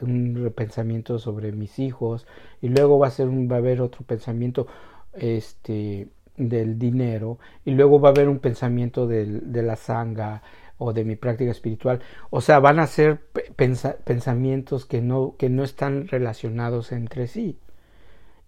un, 0.00 0.52
pensamiento 0.54 1.18
sobre 1.18 1.52
mis 1.52 1.78
hijos 1.78 2.26
y 2.60 2.68
luego 2.68 2.98
va 2.98 3.08
a, 3.08 3.10
ser 3.10 3.28
un, 3.28 3.50
va 3.50 3.56
a 3.56 3.58
haber 3.58 3.80
otro 3.80 4.04
pensamiento 4.04 4.66
este, 5.14 6.08
del 6.36 6.78
dinero 6.78 7.38
y 7.64 7.72
luego 7.72 8.00
va 8.00 8.08
a 8.08 8.12
haber 8.12 8.28
un 8.28 8.38
pensamiento 8.38 9.06
del, 9.06 9.52
de 9.52 9.62
la 9.62 9.76
sanga 9.76 10.42
o 10.78 10.92
de 10.92 11.04
mi 11.04 11.16
práctica 11.16 11.50
espiritual. 11.50 12.00
O 12.30 12.40
sea, 12.40 12.60
van 12.60 12.78
a 12.78 12.86
ser 12.86 13.20
pensamientos 14.04 14.86
que 14.86 15.02
no, 15.02 15.36
que 15.36 15.48
no 15.50 15.64
están 15.64 16.08
relacionados 16.08 16.92
entre 16.92 17.26
sí. 17.26 17.58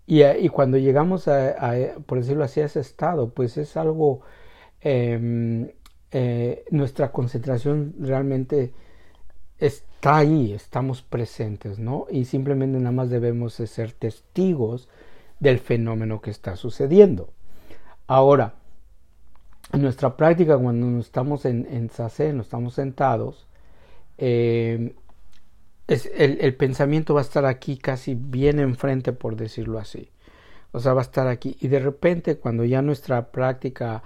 Y, 0.06 0.24
y 0.24 0.48
cuando 0.48 0.78
llegamos 0.78 1.28
a, 1.28 1.56
por 2.06 2.18
decirlo 2.18 2.44
así, 2.44 2.60
a 2.60 2.66
ese 2.66 2.80
estado, 2.80 3.30
pues 3.30 3.56
es 3.58 3.76
algo, 3.76 4.22
em, 4.80 5.70
eh, 6.12 6.64
nuestra 6.70 7.12
concentración 7.12 7.94
realmente 8.00 8.72
está 9.58 10.16
ahí, 10.16 10.52
estamos 10.52 11.02
presentes, 11.02 11.78
¿no? 11.78 12.06
Y 12.10 12.24
simplemente 12.24 12.78
nada 12.78 12.92
más 12.92 13.10
debemos 13.10 13.54
ser 13.54 13.92
testigos 13.92 14.88
del 15.38 15.58
fenómeno 15.58 16.20
que 16.20 16.30
está 16.30 16.56
sucediendo. 16.56 17.30
Ahora, 18.06 18.54
nuestra 19.78 20.16
práctica, 20.16 20.58
cuando 20.58 20.98
estamos 20.98 21.44
en, 21.44 21.66
en 21.70 21.90
estamos 22.40 22.74
sentados, 22.74 23.46
eh, 24.18 24.94
es, 25.86 26.10
el, 26.16 26.54
pensamiento 26.56 27.14
va 27.14 27.20
a 27.20 27.22
estar 27.22 27.44
aquí 27.46 27.76
casi 27.76 28.14
bien 28.14 28.58
enfrente, 28.60 29.12
por 29.12 29.36
decirlo 29.36 29.78
así. 29.78 30.10
O 30.72 30.80
sea, 30.80 30.94
va 30.94 31.00
a 31.00 31.04
estar 31.04 31.26
aquí. 31.28 31.56
Y 31.60 31.68
de 31.68 31.80
repente, 31.80 32.36
cuando 32.38 32.64
ya 32.64 32.82
nuestra 32.82 33.32
práctica 33.32 34.02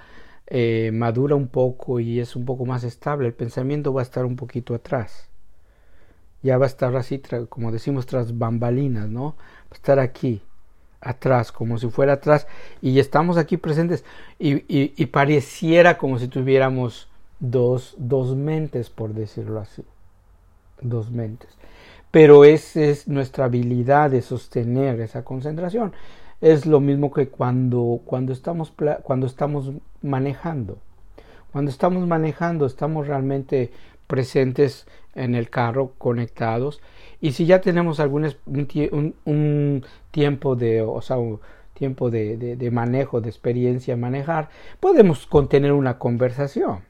eh, 0.46 0.90
madura 0.92 1.34
un 1.34 1.48
poco 1.48 2.00
y 2.00 2.20
es 2.20 2.36
un 2.36 2.44
poco 2.44 2.66
más 2.66 2.84
estable, 2.84 3.28
el 3.28 3.34
pensamiento 3.34 3.92
va 3.92 4.02
a 4.02 4.04
estar 4.04 4.24
un 4.24 4.36
poquito 4.36 4.74
atrás. 4.74 5.30
Ya 6.42 6.58
va 6.58 6.66
a 6.66 6.68
estar 6.68 6.94
así, 6.96 7.22
como 7.48 7.72
decimos, 7.72 8.06
tras 8.06 8.36
bambalinas, 8.38 9.08
¿no? 9.08 9.36
Va 9.38 9.72
a 9.72 9.74
estar 9.74 9.98
aquí 9.98 10.42
atrás, 11.04 11.52
como 11.52 11.78
si 11.78 11.88
fuera 11.88 12.14
atrás, 12.14 12.46
y 12.80 12.98
estamos 12.98 13.36
aquí 13.36 13.56
presentes, 13.56 14.04
y, 14.38 15.06
pareciera 15.06 15.98
como 15.98 16.18
si 16.18 16.28
tuviéramos 16.28 17.08
dos, 17.38 17.94
dos 17.98 18.34
mentes, 18.34 18.90
por 18.90 19.14
decirlo 19.14 19.60
así, 19.60 19.84
dos 20.80 21.10
mentes. 21.10 21.50
Pero 22.10 22.44
esa 22.44 22.80
es 22.80 23.08
nuestra 23.08 23.46
habilidad 23.46 24.10
de 24.10 24.22
sostener 24.22 25.00
esa 25.00 25.24
concentración. 25.24 25.92
Es 26.40 26.66
lo 26.66 26.80
mismo 26.80 27.12
que 27.12 27.28
cuando, 27.28 28.00
cuando, 28.04 28.32
estamos, 28.32 28.72
cuando 29.02 29.26
estamos 29.26 29.72
manejando. 30.02 30.78
Cuando 31.52 31.70
estamos 31.70 32.06
manejando, 32.06 32.66
estamos 32.66 33.06
realmente 33.06 33.70
presentes 34.06 34.86
en 35.14 35.34
el 35.34 35.50
carro, 35.50 35.92
conectados, 35.98 36.80
y 37.24 37.32
si 37.32 37.46
ya 37.46 37.62
tenemos 37.62 38.00
algún 38.00 38.30
un, 39.24 39.84
tiempo 40.10 40.56
de, 40.56 40.82
o 40.82 41.00
sea, 41.00 41.16
un 41.16 41.40
tiempo 41.72 42.10
de, 42.10 42.36
de, 42.36 42.70
manejo, 42.70 43.22
de 43.22 43.30
experiencia 43.30 43.96
manejar, 43.96 44.50
podemos 44.78 45.26
contener 45.26 45.72
una 45.72 45.98
conversación. 45.98 46.80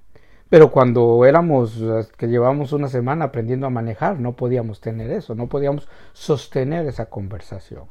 Pero 0.51 0.73
cuando 0.73 1.25
éramos, 1.25 1.81
que 2.17 2.27
llevamos 2.27 2.73
una 2.73 2.89
semana 2.89 3.27
aprendiendo 3.27 3.69
a 3.69 3.71
manejar, 3.71 4.19
no 4.19 4.33
podíamos 4.33 4.81
tener 4.81 5.13
eso, 5.13 5.37
no 5.37 5.49
podíamos 5.49 5.89
sostener 6.15 6.85
esa 6.89 7.07
conversación. 7.07 7.85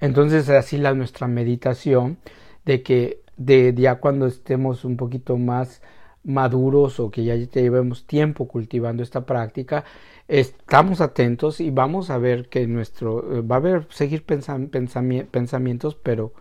Entonces, 0.00 0.48
así 0.48 0.78
la 0.78 0.94
nuestra 0.94 1.28
meditación 1.28 2.16
de 2.64 2.82
que 2.82 3.20
de 3.36 3.74
ya 3.76 3.96
cuando 3.96 4.26
estemos 4.26 4.86
un 4.86 4.96
poquito 4.96 5.36
más 5.36 5.82
maduros 6.24 7.00
o 7.00 7.10
que 7.10 7.24
ya 7.24 7.34
llevemos 7.34 8.06
tiempo 8.06 8.46
cultivando 8.46 9.02
esta 9.02 9.24
práctica, 9.24 9.84
estamos 10.28 11.00
atentos 11.00 11.60
y 11.60 11.70
vamos 11.70 12.10
a 12.10 12.18
ver 12.18 12.48
que 12.48 12.66
nuestro 12.66 13.38
eh, 13.38 13.40
va 13.40 13.56
a 13.56 13.58
haber 13.58 13.86
seguir 13.90 14.24
pensamientos, 14.24 15.94
pero 15.94 16.32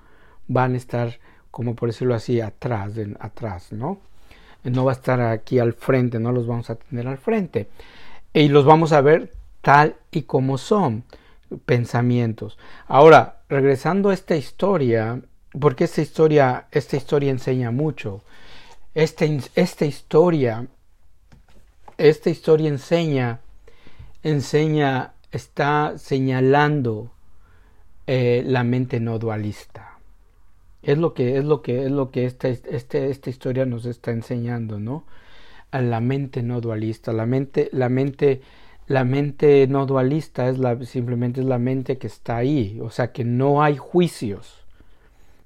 van 0.47 0.73
a 0.73 0.77
estar, 0.77 1.19
como 1.51 1.75
por 1.75 1.89
decirlo 1.89 2.15
así, 2.15 2.41
atrás, 2.41 2.93
atrás, 3.19 3.71
¿no? 3.71 3.99
No 4.63 4.83
va 4.83 4.91
a 4.91 4.95
estar 4.95 5.21
aquí 5.21 5.59
al 5.59 5.73
frente, 5.73 6.19
no 6.19 6.31
los 6.31 6.45
vamos 6.45 6.69
a 6.69 6.75
tener 6.75 7.07
al 7.07 7.17
frente. 7.17 7.69
Y 8.33 8.49
los 8.49 8.65
vamos 8.65 8.91
a 8.91 9.01
ver 9.01 9.31
tal 9.61 9.95
y 10.11 10.23
como 10.23 10.57
son 10.57 11.03
pensamientos. 11.65 12.57
Ahora, 12.87 13.41
regresando 13.47 14.09
a 14.09 14.13
esta 14.13 14.35
historia, 14.35 15.21
porque 15.59 15.85
esta 15.85 16.01
historia, 16.01 16.67
esta 16.71 16.97
historia 16.97 17.31
enseña 17.31 17.71
mucho. 17.71 18.21
Esta, 18.99 19.85
historia, 19.85 20.67
esta 21.97 22.29
historia 22.29 22.67
enseña, 22.67 23.39
enseña, 24.23 25.13
está 25.31 25.97
señalando 25.97 27.09
eh, 28.07 28.43
la 28.45 28.65
mente 28.65 28.99
no 28.99 29.17
dualista. 29.17 29.99
Es 30.81 30.97
lo 30.97 31.13
que, 31.13 31.37
es 31.37 31.45
lo 31.45 31.61
que, 31.61 31.85
es 31.85 31.91
lo 31.91 32.11
que 32.11 32.25
esta, 32.25 32.49
este, 32.49 33.09
esta 33.09 33.29
historia 33.29 33.65
nos 33.65 33.85
está 33.85 34.11
enseñando, 34.11 34.81
¿no? 34.81 35.05
A 35.71 35.79
la 35.79 36.01
mente 36.01 36.43
no 36.43 36.59
dualista. 36.59 37.13
La 37.13 37.25
mente, 37.25 37.69
la 37.71 37.87
mente, 37.87 38.41
la 38.87 39.05
mente 39.05 39.65
no 39.67 39.85
dualista 39.85 40.49
es 40.49 40.57
simplemente 40.89 41.39
es 41.39 41.47
la 41.47 41.57
mente 41.57 41.97
que 41.97 42.07
está 42.07 42.35
ahí, 42.35 42.77
o 42.81 42.89
sea 42.89 43.13
que 43.13 43.23
no 43.23 43.63
hay 43.63 43.77
juicios 43.77 44.58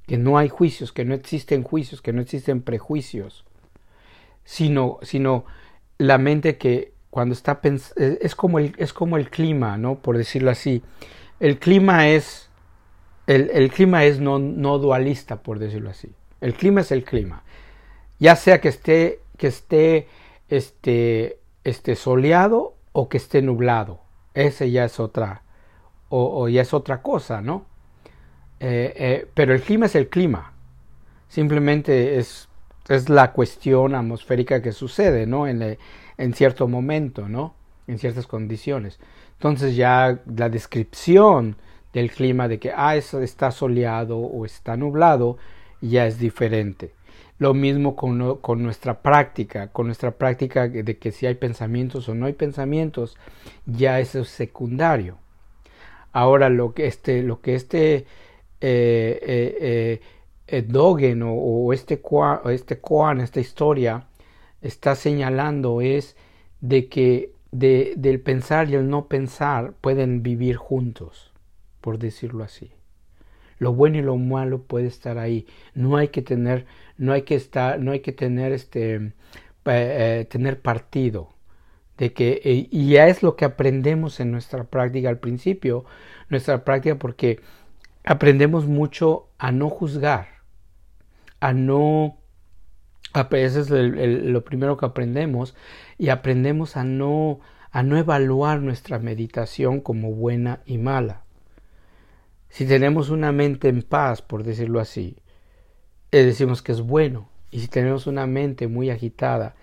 que 0.06 0.18
no 0.18 0.38
hay 0.38 0.50
juicios, 0.50 0.92
que 0.92 1.06
no 1.06 1.14
existen 1.14 1.64
juicios, 1.64 2.02
que 2.02 2.14
no 2.14 2.22
existen 2.22 2.62
prejuicios, 2.62 3.46
sino, 4.44 5.00
sino 5.02 5.46
la 5.98 6.18
mente 6.18 6.58
que 6.58 6.94
cuando 7.10 7.34
está 7.34 7.60
es 7.98 8.36
como 8.36 8.60
el, 8.60 8.74
es 8.78 8.92
como 8.92 9.18
el 9.18 9.30
clima, 9.30 9.78
¿no? 9.78 9.96
Por 9.96 10.18
decirlo 10.18 10.52
así. 10.52 10.82
El 11.40 11.60
clima 11.60 12.10
es 12.10 12.50
el 13.28 13.72
clima 13.72 14.04
es 14.04 14.20
no, 14.20 14.38
no, 14.40 14.80
dualista, 14.80 15.42
por 15.42 15.60
decirlo 15.60 15.90
así. 15.90 16.14
El 16.42 16.54
clima 16.56 16.82
es 16.82 16.92
el 16.92 17.04
clima. 17.04 17.44
Ya 18.20 18.36
sea 18.36 18.60
que 18.60 18.68
esté, 18.68 19.22
que 19.38 19.48
esté 19.48 20.08
este, 20.50 21.40
este 21.64 21.96
soleado 21.96 22.76
o 22.92 23.08
que 23.08 23.18
esté 23.18 23.42
nublado. 23.42 24.02
Ese 24.34 24.72
ya 24.72 24.84
es 24.84 25.00
otra, 25.00 25.44
o, 26.10 26.50
ya 26.50 26.62
es 26.62 26.74
otra 26.74 27.02
cosa, 27.02 27.42
¿no? 27.42 27.66
Eh, 28.66 28.94
eh, 28.96 29.28
pero 29.34 29.54
el 29.54 29.62
clima 29.62 29.88
es 29.88 29.96
el 29.96 30.08
clima. 30.08 30.54
Simplemente 31.28 32.18
es, 32.18 32.48
es 32.88 33.10
la 33.10 33.34
cuestión 33.34 33.94
atmosférica 33.94 34.62
que 34.62 34.72
sucede, 34.72 35.26
¿no? 35.26 35.48
En, 35.48 35.78
en 36.18 36.34
cierto 36.34 36.70
momento, 36.70 37.28
¿no? 37.28 37.56
En 37.88 38.00
ciertas 38.00 38.26
condiciones. 38.26 39.02
Entonces 39.34 39.76
ya 39.76 40.22
la 40.38 40.48
descripción 40.48 41.58
del 41.92 42.10
clima 42.10 42.48
de 42.48 42.60
que 42.60 42.72
ah, 42.74 42.96
está 42.96 43.52
soleado 43.52 44.18
o 44.18 44.46
está 44.46 44.78
nublado 44.78 45.38
ya 45.82 46.08
es 46.08 46.18
diferente. 46.18 46.94
Lo 47.40 47.54
mismo 47.54 47.98
con, 47.98 48.38
con, 48.38 48.64
nuestra 48.64 49.02
práctica, 49.02 49.68
con 49.68 49.88
nuestra 49.88 50.12
práctica 50.12 50.70
de 50.70 50.98
que 50.98 51.12
si 51.12 51.26
hay 51.26 51.36
pensamientos 51.36 52.08
o 52.08 52.16
no 52.16 52.28
hay 52.28 52.34
pensamientos, 52.34 53.18
ya 53.66 54.00
eso 54.00 54.22
es 54.22 54.30
secundario. 54.30 55.18
Ahora 56.14 56.48
lo 56.48 56.74
que 56.74 56.88
este, 56.88 57.24
lo 57.24 57.42
que 57.42 57.56
este 57.56 58.06
eh, 58.64 59.20
eh, 59.60 60.02
eh 60.48 60.62
Dogen 60.62 61.22
o, 61.24 61.74
este 61.74 62.02
este 62.46 62.80
Koan, 62.80 63.22
esta 63.22 63.40
historia, 63.40 64.08
está 64.62 64.96
señalando 64.96 65.82
es 65.82 66.16
de 66.62 66.88
que 66.90 67.34
de, 67.52 67.94
del 67.98 68.20
pensar 68.22 68.70
y 68.70 68.76
el 68.76 68.90
no 68.90 69.08
pensar 69.08 69.74
pueden 69.82 70.24
vivir 70.24 70.56
juntos 70.56 71.34
por 71.84 72.00
decirlo 72.00 72.46
así. 72.46 72.72
Lo 73.60 73.74
bueno 73.74 73.98
y 73.98 74.02
lo 74.02 74.16
malo 74.16 74.64
puede 74.64 74.88
estar 74.88 75.18
ahí. 75.18 75.46
No 75.76 75.98
hay 75.98 76.08
que 76.08 76.22
tener, 76.22 76.66
no 76.98 77.12
hay 77.12 77.24
que 77.24 77.36
estar, 77.36 77.78
no 77.78 77.92
hay 77.92 78.00
que 78.00 78.14
tener 78.14 78.54
este, 78.54 79.12
eh, 79.66 80.26
tener 80.30 80.62
partido 80.62 81.30
de 81.98 82.14
que 82.14 82.42
y 82.44 82.90
ya 82.90 83.08
es 83.08 83.22
lo 83.22 83.36
que 83.36 83.46
aprendemos 83.46 84.22
en 84.22 84.32
nuestra 84.32 84.64
práctica 84.64 85.10
al 85.10 85.20
principio, 85.20 85.84
nuestra 86.30 86.64
práctica 86.64 86.96
porque 86.96 87.42
aprendemos 88.04 88.66
mucho 88.66 89.30
a 89.38 89.52
no 89.52 89.70
juzgar, 89.70 90.28
a 91.40 91.54
no 91.54 92.18
ese 93.32 93.60
es 93.60 93.70
lo 93.70 94.44
primero 94.44 94.76
que 94.78 94.88
aprendemos 94.88 95.56
y 96.00 96.10
aprendemos 96.10 96.78
a 96.78 96.84
no 96.84 97.42
a 97.72 97.84
no 97.84 97.98
evaluar 97.98 98.62
nuestra 98.62 99.00
meditación 99.00 99.82
como 99.82 100.12
buena 100.12 100.62
y 100.66 100.78
mala. 100.78 101.24
Si 102.50 102.68
tenemos 102.68 103.10
una 103.10 103.32
mente 103.32 103.68
en 103.68 103.82
paz, 103.82 104.22
por 104.22 104.44
decirlo 104.44 104.80
así, 104.80 105.18
eh, 106.12 106.24
decimos 106.24 106.62
que 106.62 106.72
es 106.72 106.82
bueno. 106.82 107.30
Y 107.50 107.62
si 107.62 107.68
tenemos 107.68 108.06
una 108.06 108.28
mente 108.28 108.68
muy 108.68 108.92
agitada, 108.92 109.56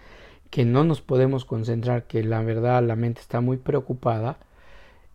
que 0.51 0.65
no 0.65 0.83
nos 0.83 1.01
podemos 1.01 1.45
concentrar, 1.45 2.09
que 2.09 2.25
la 2.25 2.43
verdad 2.43 2.83
la 2.83 2.97
mente 2.97 3.21
está 3.21 3.41
muy 3.41 3.59
preocupada, 3.59 4.39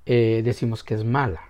eh, 0.05 0.41
decimos 0.45 0.85
que 0.85 0.93
es 0.93 1.03
mala. 1.03 1.49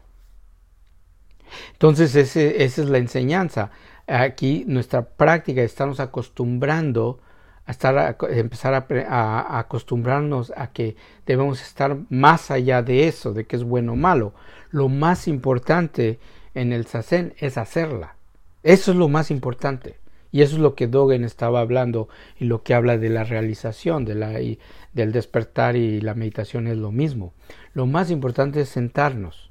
Entonces 1.73 2.15
esa 2.15 2.41
es 2.81 2.89
la 2.89 2.97
enseñanza. 2.97 3.71
Aquí 4.07 4.63
nuestra 4.67 5.03
práctica, 5.03 5.61
estamos 5.61 5.99
acostumbrando 5.99 7.19
a 7.65 7.71
estar, 7.71 8.17
empezar 8.29 8.73
a, 8.73 9.59
acostumbrarnos 9.59 10.53
a 10.55 10.71
que 10.71 10.95
debemos 11.25 11.61
estar 11.61 11.97
más 12.09 12.51
allá 12.51 12.83
de 12.83 13.07
eso, 13.07 13.33
de 13.33 13.45
que 13.45 13.55
es 13.55 13.63
bueno 13.63 13.93
o 13.93 13.95
malo. 13.95 14.33
Lo 14.69 14.87
más 14.89 15.27
importante 15.27 16.19
en 16.53 16.71
el 16.73 16.85
sasen 16.85 17.33
es 17.39 17.57
hacerla. 17.57 18.15
Eso 18.61 18.91
es 18.91 18.97
lo 18.97 19.09
más 19.09 19.31
importante. 19.31 19.99
Y 20.31 20.41
eso 20.41 20.55
es 20.55 20.61
lo 20.61 20.75
que 20.75 20.87
Dogen 20.87 21.23
estaba 21.23 21.61
hablando 21.61 22.09
y 22.37 22.45
lo 22.45 22.61
que 22.61 22.73
habla 22.73 22.97
de 22.97 23.09
la 23.09 23.23
realización, 23.23 24.03
del 24.03 24.57
despertar 24.93 25.77
y 25.77 26.01
la 26.01 26.13
meditación 26.13 26.67
es 26.67 26.77
lo 26.77 26.91
mismo. 26.91 27.33
Lo 27.73 27.85
más 27.85 28.11
importante 28.11 28.61
es 28.61 28.69
sentarnos. 28.69 29.49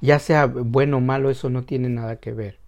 Ya 0.00 0.18
sea 0.18 0.46
bueno 0.46 0.98
o 0.98 1.00
malo, 1.00 1.30
eso 1.30 1.50
no 1.50 1.64
tiene 1.64 1.88
nada 1.88 2.16
que 2.16 2.32
ver. 2.32 2.58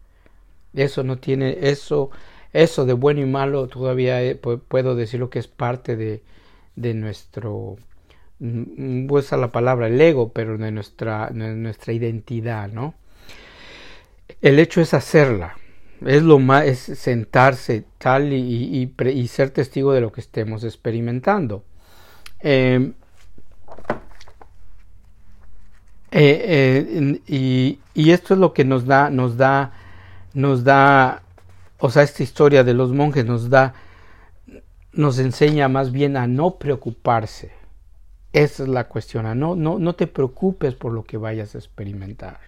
Eso 0.75 1.03
no 1.05 1.19
tiene, 1.19 1.59
eso 1.69 2.11
eso 2.53 2.87
de 2.87 2.95
bueno 2.95 3.21
y 3.21 3.27
malo 3.27 3.69
todavía 3.69 4.23
eh, 4.23 4.35
puedo 4.35 4.95
decirlo 4.97 5.31
que 5.31 5.39
es 5.39 5.49
parte 5.49 5.97
de, 5.97 6.23
de 6.77 6.95
nuestro 6.95 7.77
mm, 8.39 9.09
a 9.31 9.37
la 9.37 9.53
palabra 9.53 9.89
el 9.89 10.01
ego 10.01 10.33
pero 10.33 10.57
de 10.57 10.71
nuestra, 10.71 11.31
nuestra 11.31 11.93
identidad 11.93 12.69
no 12.71 12.95
el 14.43 14.59
hecho 14.59 14.81
es 14.81 14.95
hacerla. 14.95 15.57
Es 16.05 16.23
lo 16.23 16.39
más 16.39 16.65
es 16.67 16.79
sentarse 16.79 17.85
tal 17.99 18.33
y, 18.33 18.93
y, 19.01 19.29
ser 19.29 19.51
testigo 19.51 19.93
de 19.93 20.01
lo 20.01 20.13
que 20.13 20.21
estemos 20.21 20.63
experimentando. 20.63 21.65
Em, 22.41 22.95
eh, 26.11 27.21
eh, 27.29 27.79
y, 27.95 28.11
esto 28.11 28.35
es 28.35 28.41
lo 28.41 28.55
que 28.55 28.65
nos 28.65 28.87
da 28.87 29.11
nos 29.11 29.37
da 29.37 29.73
nos 30.33 30.65
da 30.65 31.23
o 31.79 31.91
sea, 31.91 32.03
esta 32.03 32.23
historia 32.23 32.65
de 32.65 32.75
los 32.75 32.93
monjes 32.93 33.25
nos 33.25 33.51
da, 33.51 33.75
nos 34.93 35.19
enseña 35.19 35.69
más 35.69 35.93
bien 35.93 36.17
a 36.17 36.27
no 36.27 36.57
preocuparse. 36.59 37.53
Esa 38.33 38.65
es 38.65 38.69
la 38.69 38.89
cuestión, 38.89 39.39
no, 39.39 39.55
no, 39.55 39.79
no 39.79 39.95
te 39.95 40.07
preocupes 40.07 40.75
por 40.75 40.93
lo 40.93 41.05
que 41.05 41.17
vayas 41.17 41.55
a 41.55 41.59
experimentar. 41.59 42.41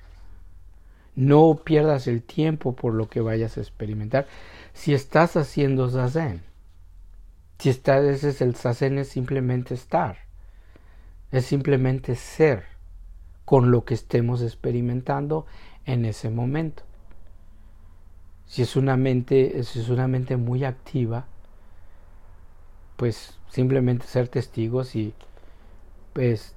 No 1.15 1.61
pierdas 1.65 2.07
el 2.07 2.23
tiempo 2.23 2.75
por 2.75 2.93
lo 2.93 3.09
que 3.09 3.21
vayas 3.21 3.57
a 3.57 3.61
experimentar. 3.61 4.27
Si 4.75 4.95
estás 4.95 5.37
haciendo 5.37 5.89
zazen, 5.89 6.43
si 7.59 7.71
estás, 7.71 8.05
ese 8.05 8.31
es 8.31 8.41
el 8.41 8.57
zazen 8.57 8.99
es 8.99 9.09
simplemente 9.09 9.75
estar, 9.75 10.19
es 11.31 11.47
simplemente 11.47 12.15
ser 12.15 12.65
con 13.51 13.73
lo 13.73 13.85
que 13.85 13.95
estemos 13.95 14.43
experimentando 14.43 15.45
en 15.85 16.05
ese 16.05 16.31
momento. 16.31 16.85
Si 18.47 18.63
es 18.63 18.77
una 18.77 18.97
mente, 18.97 19.65
si 19.65 19.81
es 19.81 19.89
una 19.89 20.07
mente 20.07 20.37
muy 20.37 20.63
activa, 20.63 21.27
pues 22.97 23.37
simplemente 23.49 24.07
ser 24.07 24.29
testigos 24.29 24.95
y 24.95 25.15
pues, 26.13 26.55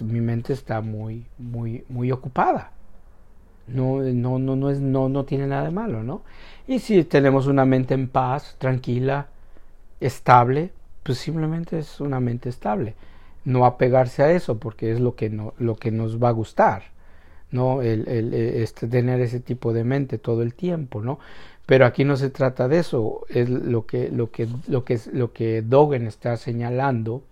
mi 0.00 0.22
mente 0.22 0.54
está 0.54 0.80
muy, 0.80 1.26
muy, 1.36 1.84
muy 1.90 2.10
ocupada. 2.10 2.72
No, 3.66 4.00
no, 4.00 4.38
no, 4.38 4.56
no, 4.56 4.70
es, 4.70 4.80
no, 4.80 5.10
no 5.10 5.26
tiene 5.26 5.46
nada 5.46 5.64
de 5.64 5.72
malo, 5.72 6.02
¿no? 6.02 6.22
Y 6.66 6.78
si 6.78 7.04
tenemos 7.04 7.48
una 7.48 7.66
mente 7.66 7.92
en 7.92 8.08
paz, 8.08 8.56
tranquila, 8.56 9.28
estable, 10.00 10.72
pues 11.02 11.18
simplemente 11.18 11.80
es 11.80 12.00
una 12.00 12.18
mente 12.18 12.48
estable. 12.48 12.94
No 13.44 13.64
apegarse 13.64 14.22
a 14.22 14.32
eso 14.32 14.58
porque 14.58 14.92
es 14.92 15.00
lo 15.00 15.14
que, 15.14 15.30
no, 15.30 15.54
lo 15.58 15.76
que 15.76 15.90
nos 15.90 16.22
va 16.22 16.28
a 16.28 16.32
gustar. 16.32 16.82
¿no? 17.50 17.82
El, 17.82 18.06
el, 18.08 18.32
este, 18.34 18.86
tener 18.86 19.20
ese 19.20 19.40
tipo 19.40 19.72
de 19.72 19.84
mente 19.84 20.18
todo 20.18 20.42
el 20.42 20.54
tiempo, 20.54 21.02
¿no? 21.02 21.18
Pero 21.66 21.86
aquí 21.86 22.04
no 22.04 22.16
se 22.16 22.30
trata 22.30 22.68
de 22.68 22.78
eso, 22.78 23.24
es 23.28 23.48
lo 23.48 23.86
que, 23.86 24.08
lo 24.10 24.30
que, 24.30 24.48
lo 24.66 24.84
que, 24.84 24.98
lo 25.12 25.32
que 25.32 25.62
Dogen 25.62 26.06
está 26.06 26.36
señalando, 26.36 27.22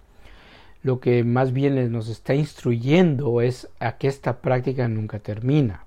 lo 0.82 1.00
que 1.00 1.24
más 1.24 1.52
bien 1.52 1.90
nos 1.90 2.08
está 2.08 2.34
instruyendo 2.34 3.40
es 3.40 3.68
a 3.80 3.98
que 3.98 4.06
esta 4.06 4.38
práctica 4.38 4.86
nunca 4.86 5.18
termina. 5.18 5.84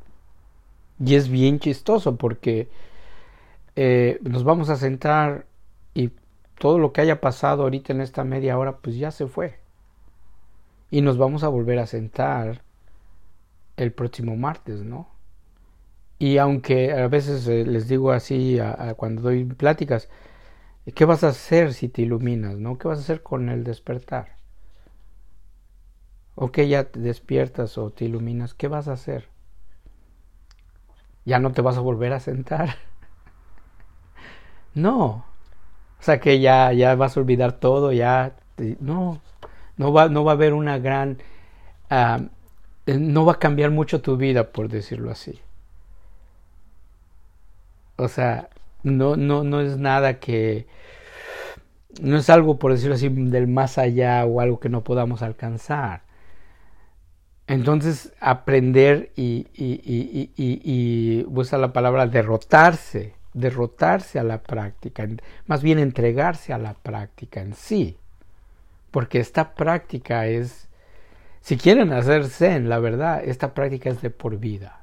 Y 1.04 1.16
es 1.16 1.30
bien 1.30 1.60
chistoso 1.60 2.18
porque 2.18 2.68
eh, 3.78 4.20
nos 4.22 4.44
vamos 4.44 4.70
a 4.70 4.76
sentar 4.76 5.46
y 5.94 6.12
todo 6.60 6.78
lo 6.78 6.92
que 6.92 7.02
haya 7.02 7.22
pasado 7.22 7.64
ahorita 7.64 7.94
en 7.94 8.02
esta 8.02 8.24
media 8.26 8.58
hora, 8.58 8.78
pues 8.78 8.98
ya 8.98 9.12
se 9.12 9.28
fue. 9.28 9.61
Y 10.92 11.02
nos 11.02 11.18
vamos 11.18 11.44
a 11.44 11.48
volver 11.48 11.80
a 11.80 11.88
sentar 11.88 12.62
el 13.78 13.94
próximo 13.94 14.36
martes, 14.36 14.84
¿no? 14.84 15.08
Y 16.20 16.38
aunque 16.38 16.94
a 16.94 17.08
veces 17.08 17.48
eh, 17.48 17.66
les 17.66 17.88
digo 17.88 18.12
así 18.12 18.60
cuando 18.98 19.24
doy 19.24 19.44
pláticas, 19.46 20.08
¿qué 20.96 21.06
vas 21.06 21.24
a 21.24 21.30
hacer 21.30 21.74
si 21.74 21.90
te 21.90 22.04
iluminas, 22.04 22.58
no? 22.58 22.78
¿Qué 22.78 22.88
vas 22.88 23.00
a 23.00 23.02
hacer 23.02 23.24
con 23.24 23.50
el 23.50 23.64
despertar? 23.64 24.36
O 26.36 26.52
que 26.52 26.68
ya 26.68 26.84
te 26.92 27.00
despiertas 27.00 27.78
o 27.78 27.90
te 27.92 28.06
iluminas, 28.06 28.54
¿qué 28.54 28.68
vas 28.68 28.88
a 28.88 28.94
hacer? 28.94 29.30
¿Ya 31.26 31.40
no 31.40 31.52
te 31.52 31.62
vas 31.62 31.78
a 31.78 31.82
volver 31.82 32.14
a 32.14 32.20
sentar? 32.20 32.76
no. 34.76 35.26
O 36.00 36.04
sea 36.04 36.20
que 36.20 36.40
ya, 36.40 36.74
ya 36.74 36.96
vas 36.96 37.18
a 37.18 37.20
olvidar 37.20 37.54
todo, 37.54 37.92
ya... 37.92 38.36
no, 38.80 39.22
no 39.82 39.92
va, 39.92 40.10
no 40.10 40.24
va 40.24 40.34
a 40.34 40.36
haber 40.36 40.54
una 40.54 40.78
gran... 40.78 41.18
Ah, 41.90 42.20
eh, 42.86 42.98
no 43.00 43.26
va 43.26 43.34
a 43.34 43.40
cambiar 43.40 43.72
mucho 43.72 44.02
tu 44.02 44.16
vida, 44.16 44.52
por 44.52 44.70
decirlo 44.70 45.10
así. 45.10 45.42
O 47.96 48.08
sea, 48.08 48.50
no, 48.84 49.16
no, 49.16 49.44
no 49.44 49.60
es 49.62 49.78
nada 49.78 50.20
que, 50.20 50.68
no 52.00 52.18
es 52.18 52.30
algo, 52.30 52.60
por 52.60 52.72
decirlo 52.72 52.94
así, 52.96 53.10
del 53.10 53.48
más 53.48 53.80
allá 53.80 54.24
o 54.26 54.40
algo 54.40 54.60
que 54.60 54.70
no 54.70 54.84
podamos 54.84 55.24
alcanzar. 55.24 56.04
Entonces, 57.48 58.14
aprender 58.20 59.12
y, 59.16 59.48
y, 59.54 59.82
y, 59.84 60.32
y, 60.38 61.26
usa 61.28 61.58
la 61.58 61.74
palabra 61.74 62.06
derrotarse, 62.06 63.16
derrotarse 63.34 64.20
a 64.20 64.24
la 64.24 64.44
práctica, 64.44 65.08
más 65.48 65.64
bien 65.64 65.80
entregarse 65.80 66.54
a 66.54 66.60
la 66.60 66.76
práctica 66.76 67.42
en 67.42 67.56
sí. 67.56 67.98
Porque 68.92 69.20
esta 69.20 69.54
práctica 69.54 70.28
es, 70.28 70.70
si 71.42 71.58
quieren 71.58 71.94
hacer 71.94 72.28
zen, 72.28 72.70
la 72.70 72.80
verdad, 72.80 73.24
esta 73.24 73.54
práctica 73.54 73.90
es 73.90 74.02
de 74.02 74.10
por 74.10 74.38
vida. 74.38 74.82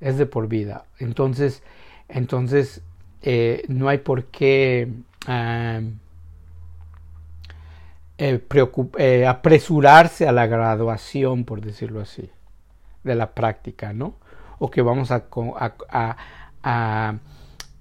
Es 0.00 0.16
de 0.16 0.26
por 0.26 0.48
vida. 0.48 0.84
Entonces, 0.98 1.62
entonces 2.08 2.82
eh, 3.22 3.64
no 3.68 3.88
hay 3.88 3.98
por 3.98 4.24
qué 4.26 4.88
eh, 5.28 5.90
eh, 8.18 9.26
apresurarse 9.26 10.28
a 10.28 10.32
la 10.32 10.46
graduación, 10.46 11.44
por 11.44 11.60
decirlo 11.60 12.00
así, 12.00 12.30
de 13.02 13.14
la 13.14 13.34
práctica, 13.34 13.92
¿no? 13.92 14.14
O 14.58 14.70
que 14.70 14.82
vamos 14.82 15.10
a, 15.10 15.24
a, 15.88 16.16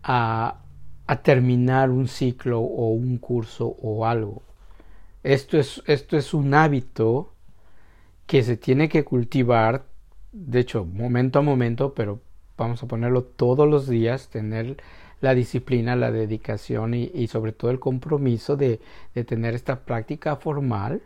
a, 0.04 0.56
terminar 1.18 1.90
un 1.90 2.08
ciclo 2.08 2.60
o 2.60 2.90
un 2.90 3.18
curso 3.18 3.76
o 3.82 4.06
algo. 4.06 4.42
Esto 5.24 5.58
es, 5.58 5.84
esto 5.88 6.18
es 6.18 6.34
un 6.34 6.54
hábito 6.54 7.34
que 8.26 8.44
se 8.44 8.58
tiene 8.58 8.90
que 8.90 9.04
cultivar, 9.04 9.86
de 10.32 10.60
hecho, 10.60 10.86
momento 10.86 11.40
a 11.40 11.42
momento, 11.42 11.94
pero 11.94 12.22
vamos 12.58 12.84
a 12.84 12.88
ponerlo 12.88 13.24
todos 13.24 13.68
los 13.68 13.88
días, 13.88 14.30
tener 14.30 14.78
la 15.22 15.34
disciplina, 15.34 15.96
la 15.96 16.12
dedicación 16.12 16.94
y, 16.94 17.28
sobre 17.28 17.52
todo 17.52 17.72
el 17.72 17.80
compromiso 17.80 18.56
de, 18.56 18.80
tener 19.26 19.56
esta 19.56 19.80
práctica 19.82 20.36
formal. 20.36 21.02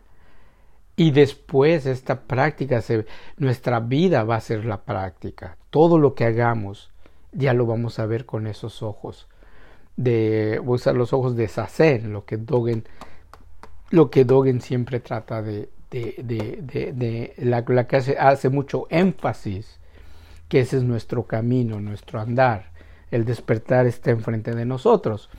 Y 0.96 1.10
después 1.10 1.86
esta 1.86 2.20
práctica, 2.20 2.82
nuestra 3.36 3.80
vida 3.80 4.22
va 4.22 4.36
a 4.36 4.40
ser 4.40 4.64
la 4.64 4.82
práctica. 4.84 5.56
Todo 5.70 5.98
lo 5.98 6.14
que 6.14 6.24
hagamos 6.24 6.92
ya 7.32 7.52
lo 7.52 7.66
vamos 7.66 7.98
a 7.98 8.06
ver 8.06 8.26
con 8.26 8.46
esos 8.46 8.82
ojos. 8.82 9.26
De 9.96 10.60
usar 10.64 10.96
los 10.96 11.12
ojos 11.12 11.36
de 11.36 11.48
Sacer, 11.48 12.04
lo 12.04 12.24
que 12.24 12.36
Dogen, 12.36 12.84
lo 13.90 14.10
que 14.10 14.24
Dogen 14.24 14.60
siempre 14.60 15.00
trata 15.00 15.42
de, 15.42 15.70
de, 15.90 16.16
de, 16.22 16.92
de 16.92 17.34
la, 17.38 17.64
la, 17.66 17.86
que 17.86 17.96
hace, 17.96 18.18
hace 18.18 18.48
mucho 18.48 18.86
énfasis, 18.90 19.78
que 20.48 20.60
ese 20.60 20.78
es 20.78 20.82
nuestro 20.82 21.24
camino, 21.26 21.80
nuestro 21.80 22.20
andar 22.20 22.74
el 23.14 23.24
despertar 23.24 23.86
está 23.86 24.10
enfrente 24.10 24.54
de 24.54 24.64
nosotros. 24.64 25.30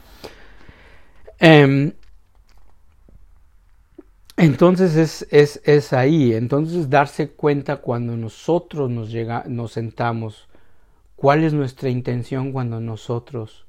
Em, 1.39 1.91
entonces 4.37 4.95
es, 4.95 5.27
es, 5.29 5.61
es, 5.65 5.91
ahí, 5.91 6.33
entonces 6.33 6.89
darse 6.89 7.31
cuenta 7.31 7.77
cuando 7.77 8.15
nosotros 8.15 8.89
nos, 8.89 9.11
llega, 9.11 9.43
nos 9.47 9.73
sentamos, 9.73 10.47
cuál 11.17 11.43
es 11.43 11.53
nuestra 11.53 11.89
intención 11.89 12.53
cuando 12.53 12.79
nosotros 12.79 13.64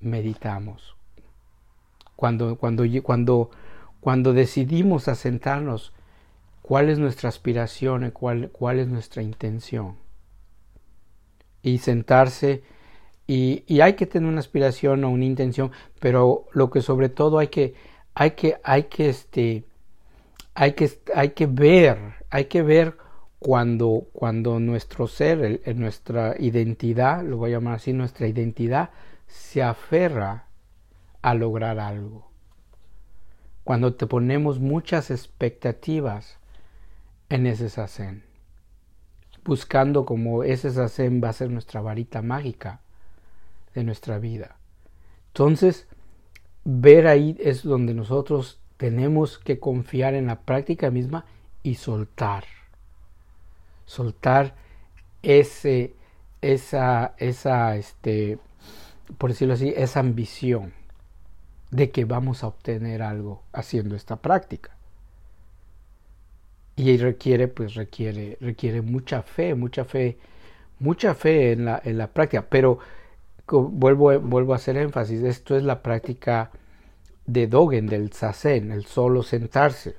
meditamos. 0.00 0.96
Cuando, 2.16 2.56
cuando, 2.56 2.84
cuando, 3.02 3.50
cuando 4.00 4.32
decidimos 4.32 5.08
asentarnos, 5.08 5.92
cuál 6.62 6.88
es 6.90 6.98
nuestra 6.98 7.28
aspiración, 7.28 8.10
cuál, 8.10 8.50
cuál 8.50 8.78
es 8.78 8.88
nuestra 8.88 9.22
intención. 9.22 9.96
Y 11.62 11.78
sentarse 11.78 12.62
y, 13.30 13.80
hay 13.82 13.92
que 13.92 14.06
tener 14.06 14.26
una 14.26 14.40
aspiración 14.40 15.04
o 15.04 15.10
una 15.10 15.26
intención, 15.26 15.70
pero 16.00 16.46
lo 16.52 16.70
que 16.70 16.80
sobre 16.80 17.10
todo 17.10 17.38
hay 17.38 17.48
que, 17.48 17.74
hay 18.14 18.30
que, 18.30 18.56
hay 18.64 18.84
que, 18.84 19.10
este, 19.10 19.64
hay 20.54 20.72
que, 20.72 20.90
hay 21.14 21.30
que 21.30 21.46
ver, 21.46 21.98
hay 22.30 22.46
que 22.46 22.62
ver 22.62 22.96
cuando, 23.38 24.06
cuando 24.14 24.58
nuestro 24.60 25.06
ser, 25.06 25.60
nuestra 25.76 26.36
identidad, 26.38 27.22
lo 27.22 27.36
voy 27.36 27.50
a 27.50 27.56
llamar 27.58 27.74
así, 27.74 27.92
nuestra 27.92 28.26
identidad 28.26 28.88
se 29.28 29.62
aferra 29.62 30.46
a 31.22 31.34
lograr 31.34 31.78
algo. 31.78 32.30
Cuando 33.62 33.94
te 33.94 34.06
ponemos 34.06 34.58
muchas 34.58 35.10
expectativas 35.10 36.38
en 37.28 37.46
ese 37.46 37.68
sasen, 37.68 38.24
buscando 39.44 40.04
como 40.04 40.42
ese 40.42 40.70
sasen 40.70 41.22
va 41.22 41.28
a 41.28 41.34
ser 41.34 41.50
nuestra 41.50 41.80
varita 41.80 42.22
mágica 42.22 42.80
de 43.74 43.84
nuestra 43.84 44.18
vida. 44.18 44.56
Entonces, 45.28 45.86
ver 46.64 47.06
ahí 47.06 47.36
es 47.38 47.62
donde 47.62 47.94
nosotros 47.94 48.60
tenemos 48.78 49.38
que 49.38 49.58
confiar 49.58 50.14
en 50.14 50.26
la 50.26 50.40
práctica 50.40 50.90
misma 50.90 51.26
y 51.62 51.74
soltar. 51.74 52.44
Soltar 53.84 54.54
ese, 55.22 55.94
esa, 56.40 57.14
esa, 57.18 57.76
este, 57.76 58.38
por 59.16 59.30
decirlo 59.30 59.54
así, 59.54 59.72
esa 59.76 60.00
ambición 60.00 60.72
de 61.70 61.90
que 61.90 62.04
vamos 62.04 62.42
a 62.42 62.48
obtener 62.48 63.02
algo 63.02 63.42
haciendo 63.52 63.96
esta 63.96 64.16
práctica. 64.16 64.70
Y 66.76 66.96
requiere, 66.96 67.48
pues 67.48 67.74
requiere, 67.74 68.38
requiere 68.40 68.82
mucha 68.82 69.22
fe, 69.22 69.54
mucha 69.54 69.84
fe, 69.84 70.18
mucha 70.78 71.14
fe 71.14 71.52
en 71.52 71.64
la, 71.64 71.80
en 71.84 71.98
la 71.98 72.08
práctica. 72.08 72.46
Pero 72.48 72.78
vuelvo, 73.48 74.18
vuelvo 74.20 74.52
a 74.52 74.56
hacer 74.56 74.76
énfasis, 74.76 75.22
esto 75.22 75.56
es 75.56 75.62
la 75.64 75.82
práctica 75.82 76.50
de 77.26 77.46
Dogen, 77.46 77.86
del 77.86 78.12
Zazen, 78.12 78.70
el 78.70 78.86
solo 78.86 79.22
sentarse. 79.22 79.96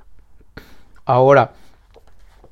Ahora, 1.06 1.54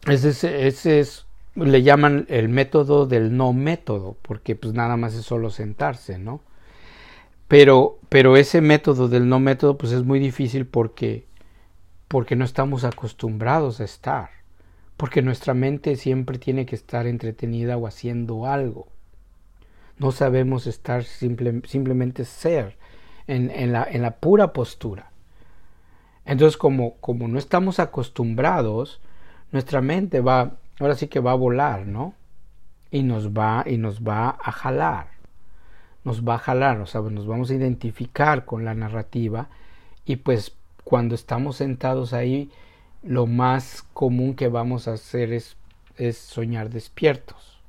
ese, 0.07 0.67
ese 0.67 0.99
es, 0.99 1.25
le 1.55 1.83
llaman 1.83 2.25
el 2.29 2.49
método 2.49 3.05
del 3.05 3.35
no 3.35 3.53
método, 3.53 4.17
porque 4.21 4.55
pues 4.55 4.73
nada 4.73 4.97
más 4.97 5.13
es 5.13 5.25
solo 5.25 5.49
sentarse, 5.49 6.19
¿no? 6.19 6.41
Pero, 7.47 7.99
pero 8.09 8.37
ese 8.37 8.61
método 8.61 9.07
del 9.07 9.29
no 9.29 9.39
método 9.39 9.77
pues 9.77 9.91
es 9.93 10.03
muy 10.03 10.19
difícil 10.19 10.65
porque, 10.65 11.25
porque 12.07 12.35
no 12.35 12.45
estamos 12.45 12.83
acostumbrados 12.83 13.79
a 13.79 13.85
estar, 13.85 14.29
porque 14.97 15.21
nuestra 15.21 15.53
mente 15.53 15.95
siempre 15.95 16.37
tiene 16.39 16.65
que 16.65 16.75
estar 16.75 17.07
entretenida 17.07 17.77
o 17.77 17.87
haciendo 17.87 18.45
algo 18.45 18.87
no 19.99 20.11
sabemos 20.11 20.67
estar 20.67 21.03
simplemente 21.03 22.25
ser 22.25 22.77
en, 23.25 23.71
la, 23.71 23.87
en, 23.89 24.01
la, 24.01 24.11
pura 24.11 24.53
postura. 24.53 25.11
Entonces, 26.25 26.57
como, 26.57 26.95
como 26.97 27.27
no 27.27 27.39
estamos 27.39 27.79
acostumbrados, 27.79 29.01
nuestra 29.51 29.81
mente 29.81 30.21
va, 30.21 30.57
ahora 30.79 30.95
sí 30.95 31.07
que 31.07 31.19
va 31.19 31.31
a 31.31 31.35
volar, 31.35 31.87
¿no? 31.87 32.13
Y 32.91 33.03
nos 33.03 33.31
va, 33.31 33.63
y 33.65 33.77
nos 33.77 34.01
va 34.01 34.37
a 34.41 34.51
jalar. 34.51 35.07
Nos 36.03 36.23
va 36.23 36.35
a 36.35 36.39
jalar, 36.39 36.79
o 36.79 36.85
sea, 36.85 37.01
nos 37.01 37.27
vamos 37.27 37.49
a 37.49 37.55
identificar 37.55 38.45
con 38.45 38.63
la 38.63 38.73
narrativa 38.73 39.49
y 40.05 40.17
pues 40.17 40.55
cuando 40.83 41.15
estamos 41.15 41.57
sentados 41.57 42.13
ahí, 42.13 42.49
lo 43.03 43.25
más 43.27 43.83
común 43.93 44.35
que 44.35 44.47
vamos 44.47 44.87
a 44.87 44.93
hacer 44.93 45.33
es, 45.33 45.57
es 45.97 46.17
soñar 46.17 46.69
despiertos. 46.69 47.59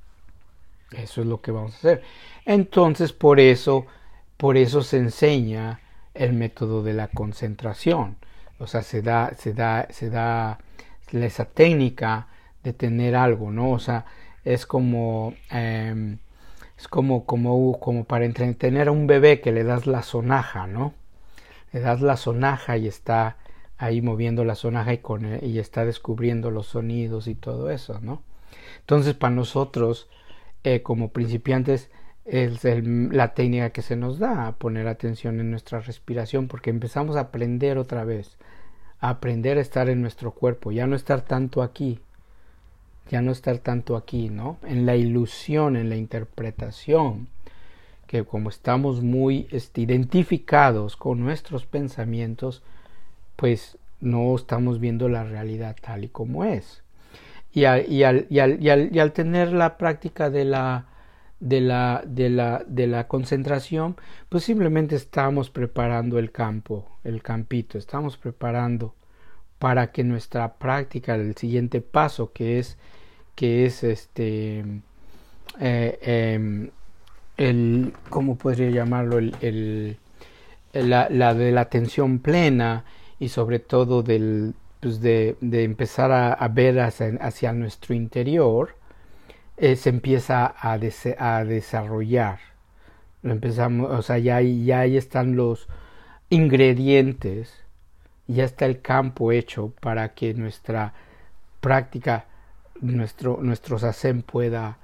Eso 0.93 1.21
es 1.21 1.27
lo 1.27 1.41
que 1.41 1.51
vamos 1.51 1.75
a 1.75 1.79
hacer. 1.79 2.03
Entonces, 2.45 3.13
por 3.13 3.41
eso, 3.41 3.87
por 4.37 4.57
eso 4.57 4.83
se 4.83 4.99
enseña 4.99 5.81
el 6.15 6.33
método 6.33 6.83
de 6.83 6.95
la 6.95 7.09
concentración. 7.09 8.17
O 8.59 8.67
sea, 8.67 8.83
se 8.83 9.03
da, 9.03 9.33
se 9.37 9.53
da, 9.53 9.89
se 9.91 10.11
da 10.11 10.59
esa 11.13 11.45
técnica 11.45 12.29
de 12.63 12.73
tener 12.73 13.17
algo, 13.17 13.51
¿no? 13.51 13.71
O 13.73 13.79
sea, 13.79 14.07
es 14.45 14.67
como, 14.67 15.35
em, 15.51 16.19
es 16.79 16.87
como, 16.87 17.25
como, 17.25 18.05
para 18.05 18.25
entretener 18.25 18.87
a 18.89 18.93
un 18.93 19.09
bebé 19.09 19.41
que 19.41 19.51
le 19.51 19.65
das 19.65 19.87
la 19.87 20.03
sonaja, 20.03 20.69
¿no? 20.69 20.95
Le 21.73 21.81
das 21.81 22.01
la 22.01 22.17
sonaja 22.17 22.77
y 22.77 22.87
está 22.87 23.37
ahí 23.77 24.01
moviendo 24.01 24.45
la 24.45 24.55
sonaja 24.55 24.93
y, 24.93 24.99
con, 24.99 25.45
y 25.45 25.59
está 25.59 25.85
descubriendo 25.85 26.53
los 26.53 26.69
sonidos 26.69 27.27
y 27.27 27.35
todo 27.35 27.71
eso, 27.71 28.01
¿no? 28.01 28.23
Entonces, 28.79 29.15
para 29.15 29.35
nosotros, 29.35 30.09
eh, 30.63 30.83
como 30.83 31.09
principiantes 31.09 31.91
es 32.25 32.63
la 32.63 33.35
técnica 33.35 33.71
que 33.71 33.83
se 33.83 33.97
nos 33.97 34.19
da, 34.19 34.47
a 34.47 34.57
poner 34.57 34.87
atención 34.87 35.41
en 35.41 35.51
nuestra 35.51 35.81
respiración, 35.81 36.47
porque 36.47 36.71
empezamos 36.71 37.17
a 37.17 37.21
aprender 37.21 37.79
otra 37.79 38.05
vez, 38.05 38.37
a 39.01 39.09
aprender 39.09 39.59
a 39.59 39.63
estar 39.63 39.89
en 39.89 40.01
nuestro 40.01 40.31
cuerpo, 40.31 40.71
ya 40.71 40.87
no 40.87 40.95
estar 40.95 41.23
tanto 41.23 41.63
aquí, 41.63 42.01
ya 43.11 43.23
no 43.23 43.33
estar 43.33 43.59
tanto 43.59 43.97
aquí, 43.97 44.29
¿no? 44.29 44.59
En 44.65 44.87
la 44.87 44.97
ilusión, 44.97 45.77
en 45.77 45.89
la 45.89 45.97
interpretación, 45.97 47.29
que 48.07 48.25
como 48.25 48.49
estamos 48.49 49.03
muy 49.03 49.47
este, 49.51 49.83
identificados 49.83 50.97
con 50.97 51.21
nuestros 51.21 51.67
pensamientos, 51.67 52.63
pues 53.37 53.79
no 54.01 54.35
estamos 54.35 54.81
viendo 54.81 55.09
la 55.09 55.25
realidad 55.25 55.77
tal 55.81 56.05
y 56.05 56.09
como 56.09 56.45
es 56.45 56.83
y 57.53 57.65
al, 57.65 59.13
tener 59.13 59.53
la 59.53 59.79
práctica 59.79 60.31
de 60.31 60.45
la, 60.45 60.87
de 61.41 61.61
la, 61.61 62.03
de 62.07 62.31
la, 62.31 62.65
de 62.67 62.87
la 62.87 63.09
concentración, 63.09 63.97
pues 64.29 64.45
simplemente 64.45 64.97
estamos 64.97 65.51
preparando 65.51 66.19
el 66.19 66.31
campo, 66.31 66.87
el 67.05 67.23
campito, 67.23 67.79
estamos 67.79 68.17
preparando 68.17 68.95
para 69.59 69.93
que 69.93 70.05
nuestra 70.05 70.55
práctica, 70.55 71.15
el 71.15 71.37
siguiente 71.37 71.81
paso 71.81 72.33
que 72.33 72.59
es, 72.59 72.79
que 73.35 73.67
es 73.67 73.85
este, 73.85 74.65
eh, 75.61 75.99
em, 76.03 76.71
el, 77.37 77.93
¿cómo 78.11 78.37
podría 78.37 78.71
llamarlo? 78.71 79.19
El, 79.19 79.99
la, 80.73 81.09
de 81.35 81.53
la 81.53 81.61
atención 81.63 82.19
plena 82.21 82.85
y 83.19 83.29
sobre 83.29 83.59
todo 83.59 84.03
del, 84.03 84.55
pues 84.81 85.01
de, 85.01 85.37
de 85.41 85.65
empezar 85.65 86.13
a, 86.13 86.49
ver 86.49 86.81
hacia, 86.81 87.53
nuestro 87.53 87.95
interior, 87.95 88.77
eh, 89.57 89.77
se 89.77 89.91
empieza 89.91 90.47
a, 90.47 90.73
a, 91.19 91.45
desarrollar. 91.45 92.39
Lo 93.23 93.33
empezamos, 93.33 93.91
o 93.91 94.03
sea, 94.03 94.19
ya, 94.19 94.41
ya 94.41 94.81
ahí 94.81 94.97
están 94.97 95.37
los 95.37 95.69
ingredientes, 96.31 97.53
ya 98.29 98.45
está 98.45 98.67
el 98.67 98.81
campo 98.81 99.33
hecho 99.33 99.73
para 99.81 100.15
que 100.15 100.33
nuestra 100.35 100.95
práctica, 101.61 102.27
nuestro, 102.81 103.39
nuestro 103.43 103.79
pueda, 104.25 104.79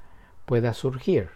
pueda 0.45 0.75
surgir. 0.75 1.29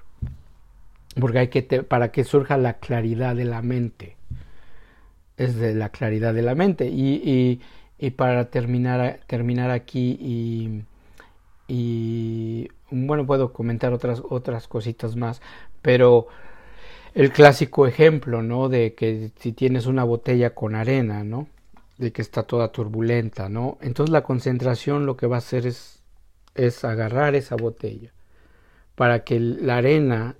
Porque 1.20 1.38
hay 1.38 1.48
que, 1.48 1.62
para 1.62 2.10
que 2.10 2.24
surja 2.24 2.56
la 2.56 2.74
claridad 2.74 3.36
de 3.36 3.44
la 3.44 3.62
mente. 3.62 4.16
Es 5.36 5.54
de 5.56 5.74
la 5.74 5.90
claridad 5.90 6.34
de 6.34 6.42
la 6.42 6.56
mente. 6.56 6.86
Y, 6.88 7.60
y 7.98 8.10
para 8.10 8.50
terminar, 8.50 9.20
terminar 9.26 9.70
aquí 9.70 10.16
y, 10.20 10.82
y, 11.68 12.68
bueno, 12.90 13.26
puedo 13.26 13.52
comentar 13.52 13.92
otras, 13.92 14.22
otras 14.28 14.68
cositas 14.68 15.16
más, 15.16 15.42
pero 15.82 16.28
el 17.14 17.32
clásico 17.32 17.86
ejemplo, 17.86 18.42
¿no? 18.42 18.68
De 18.68 18.94
que 18.94 19.30
si 19.38 19.52
tienes 19.52 19.86
una 19.86 20.04
botella 20.04 20.54
con 20.54 20.74
arena, 20.74 21.24
¿no? 21.24 21.48
De 21.98 22.12
que 22.12 22.22
está 22.22 22.44
toda 22.44 22.72
turbulenta, 22.72 23.48
¿no? 23.48 23.76
Entonces 23.80 24.12
la 24.12 24.22
concentración 24.22 25.04
lo 25.04 25.16
que 25.16 25.26
va 25.26 25.36
a 25.36 25.38
hacer 25.38 25.66
es, 25.66 26.02
es 26.54 26.84
agarrar 26.84 27.34
esa 27.34 27.56
botella 27.56 28.12
para 28.94 29.24
que 29.24 29.38
la 29.38 29.76
arena 29.76 30.36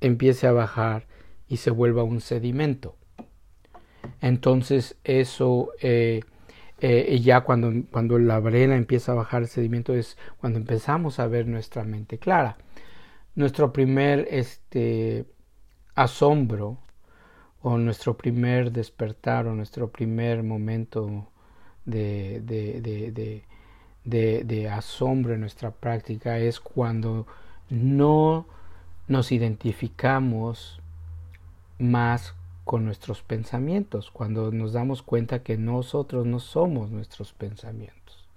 empiece 0.00 0.46
a 0.46 0.52
bajar 0.52 1.06
y 1.48 1.58
se 1.58 1.70
vuelva 1.70 2.02
un 2.02 2.20
sedimento. 2.20 2.96
Entonces 4.20 4.96
eso 5.04 5.72
eh, 5.80 6.20
eh, 6.80 7.18
ya 7.20 7.40
cuando, 7.40 7.72
cuando 7.90 8.18
la 8.18 8.36
arena 8.36 8.76
empieza 8.76 9.12
a 9.12 9.16
bajar 9.16 9.42
el 9.42 9.48
sedimento 9.48 9.94
es 9.94 10.16
cuando 10.38 10.58
empezamos 10.58 11.18
a 11.18 11.26
ver 11.26 11.46
nuestra 11.46 11.84
mente 11.84 12.18
clara. 12.18 12.56
Nuestro 13.34 13.72
primer 13.72 14.28
este, 14.30 15.24
asombro 15.94 16.78
o 17.62 17.76
nuestro 17.78 18.16
primer 18.16 18.72
despertar 18.72 19.46
o 19.46 19.54
nuestro 19.54 19.88
primer 19.88 20.42
momento 20.42 21.28
de, 21.84 22.40
de, 22.40 23.44
de, 24.44 24.68
asombro 24.68 25.34
en 25.34 25.40
nuestra 25.40 25.70
práctica 25.70 26.38
es 26.38 26.60
cuando 26.60 27.26
no 27.68 28.46
nos 29.06 29.32
identificamos 29.32 30.80
más 31.78 32.34
con 32.64 32.84
nuestros 32.84 33.22
pensamientos, 33.22 34.10
cuando 34.10 34.52
nos 34.52 34.72
damos 34.72 35.02
cuenta 35.02 35.42
que 35.42 35.56
nosotros 35.56 36.26
no 36.26 36.38
somos 36.38 36.90
nuestros 36.90 37.32
pensamientos. 37.32 38.28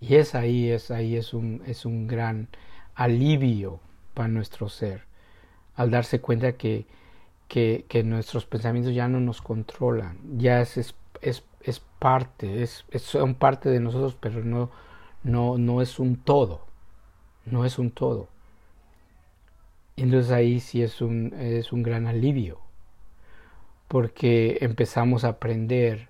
Y 0.00 0.14
es 0.14 0.34
ahí, 0.34 0.70
es 0.70 0.90
ahí, 0.90 1.16
es 1.16 1.34
un, 1.34 1.62
es 1.66 1.84
un 1.84 2.06
gran 2.06 2.48
alivio 2.94 3.80
para 4.14 4.28
nuestro 4.28 4.68
ser, 4.68 5.02
al 5.74 5.90
darse 5.90 6.20
cuenta 6.20 6.52
que, 6.52 6.86
que, 7.50 8.02
nuestros 8.04 8.46
pensamientos 8.46 8.94
ya 8.94 9.08
no 9.08 9.18
nos 9.18 9.42
controlan, 9.42 10.18
ya 10.38 10.60
es, 10.60 10.76
es, 10.76 10.94
es, 11.62 11.80
parte, 11.98 12.62
es, 12.62 12.84
son 12.98 13.34
parte 13.34 13.68
de 13.68 13.80
nosotros, 13.80 14.16
pero 14.20 14.44
no, 14.44 14.70
no, 15.24 15.58
no 15.58 15.82
es 15.82 15.98
un 15.98 16.16
todo, 16.16 16.64
no 17.44 17.64
es 17.64 17.78
un 17.78 17.90
todo. 17.90 18.28
Entonces 19.96 20.30
ahí 20.30 20.60
sí 20.60 20.80
es 20.80 21.02
un, 21.02 21.34
es 21.34 21.72
un 21.72 21.82
gran 21.82 22.06
alivio, 22.06 22.60
porque 23.88 24.58
empezamos 24.60 25.24
a 25.24 25.30
aprender 25.30 26.08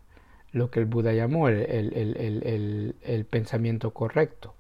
lo 0.52 0.70
que 0.70 0.80
el 0.80 0.86
Buda 0.86 1.14
llamó 1.14 1.48
el, 1.48 1.62
el, 1.62 2.94
el, 3.02 3.24
pensamiento 3.24 3.92
correcto. 3.92 4.54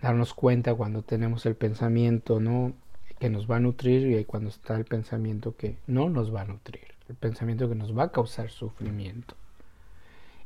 Darnos 0.00 0.34
cuenta 0.34 0.74
cuando 0.74 1.02
tenemos 1.02 1.46
el 1.46 1.56
pensamiento 1.56 2.38
¿no? 2.38 2.74
Que 3.18 3.30
nos 3.30 3.50
va 3.50 3.56
a 3.56 3.60
nutrir 3.60 4.18
y 4.18 4.24
cuando 4.24 4.50
está 4.50 4.76
el 4.76 4.84
pensamiento 4.84 5.56
que 5.56 5.76
no 5.86 6.08
nos 6.08 6.34
va 6.34 6.42
a 6.42 6.46
nutrir, 6.46 6.94
el 7.08 7.16
pensamiento 7.16 7.68
que 7.68 7.74
nos 7.74 7.96
va 7.96 8.04
a 8.04 8.12
causar 8.12 8.50
sufrimiento. 8.50 9.34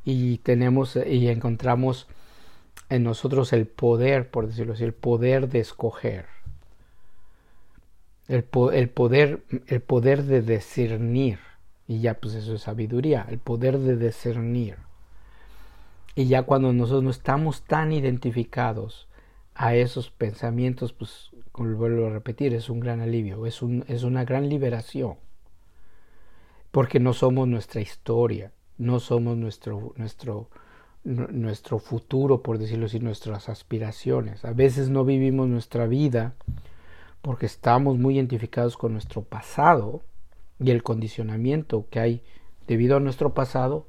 Y 0.05 0.37
tenemos 0.39 0.95
y 0.95 1.27
encontramos 1.27 2.07
en 2.89 3.03
nosotros 3.03 3.53
el 3.53 3.67
poder, 3.67 4.29
por 4.29 4.47
decirlo 4.47 4.73
así, 4.73 4.83
el 4.83 4.93
poder 4.93 5.49
de 5.49 5.59
escoger 5.59 6.25
el, 8.29 8.43
poder, 8.43 9.43
el 9.67 9.81
poder 9.81 10.23
de 10.23 10.41
discernir, 10.41 11.39
y 11.87 11.99
ya 11.99 12.13
pues 12.13 12.35
eso 12.35 12.53
es 12.53 12.61
sabiduría, 12.61 13.25
el 13.29 13.39
poder 13.39 13.79
de 13.79 13.97
discernir. 13.97 14.77
Y 16.15 16.27
ya 16.27 16.43
cuando 16.43 16.71
nosotros 16.71 17.03
no 17.03 17.09
estamos 17.09 17.63
tan 17.63 17.91
identificados 17.91 19.07
a 19.55 19.73
esos 19.75 20.11
pensamientos, 20.11 20.93
pues, 20.93 21.28
como 21.59 21.75
vuelvo 21.75 22.05
a 22.05 22.09
repetir, 22.09 22.53
es 22.53 22.69
un 22.69 22.79
gran 22.79 23.01
alivio, 23.01 23.45
es, 23.45 23.61
un, 23.61 23.83
es 23.89 24.03
una 24.03 24.23
gran 24.23 24.47
liberación. 24.47 25.15
Porque 26.71 27.01
no 27.01 27.11
somos 27.11 27.49
nuestra 27.49 27.81
historia, 27.81 28.53
no 28.77 29.01
somos 29.01 29.35
nuestro, 29.35 29.91
nuestro, 29.97 30.49
nuestro 31.03 31.79
futuro, 31.79 32.41
por 32.41 32.59
decirlo 32.59 32.85
así, 32.85 33.01
nuestras 33.01 33.49
aspiraciones. 33.49 34.45
A 34.45 34.53
veces 34.53 34.89
no 34.89 35.03
vivimos 35.03 35.49
nuestra 35.49 35.85
vida 35.85 36.33
porque 37.21 37.47
estamos 37.47 37.97
muy 37.97 38.15
identificados 38.15 38.77
con 38.77 38.93
nuestro 38.93 39.23
pasado 39.23 40.01
y 40.61 40.71
el 40.71 40.81
condicionamiento 40.81 41.87
que 41.89 41.99
hay 41.99 42.23
debido 42.67 42.95
a 42.95 43.01
nuestro 43.01 43.33
pasado, 43.33 43.85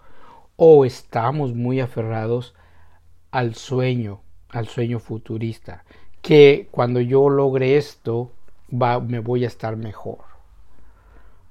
o 0.56 0.84
estamos 0.84 1.54
muy 1.54 1.78
aferrados 1.78 2.52
al 3.30 3.54
sueño, 3.54 4.22
al 4.48 4.66
sueño 4.66 4.98
futurista, 4.98 5.84
que 6.22 6.68
cuando 6.70 7.00
yo 7.00 7.28
logre 7.28 7.76
esto 7.76 8.30
va, 8.70 9.00
me 9.00 9.20
voy 9.20 9.44
a 9.44 9.48
estar 9.48 9.76
mejor. 9.76 10.18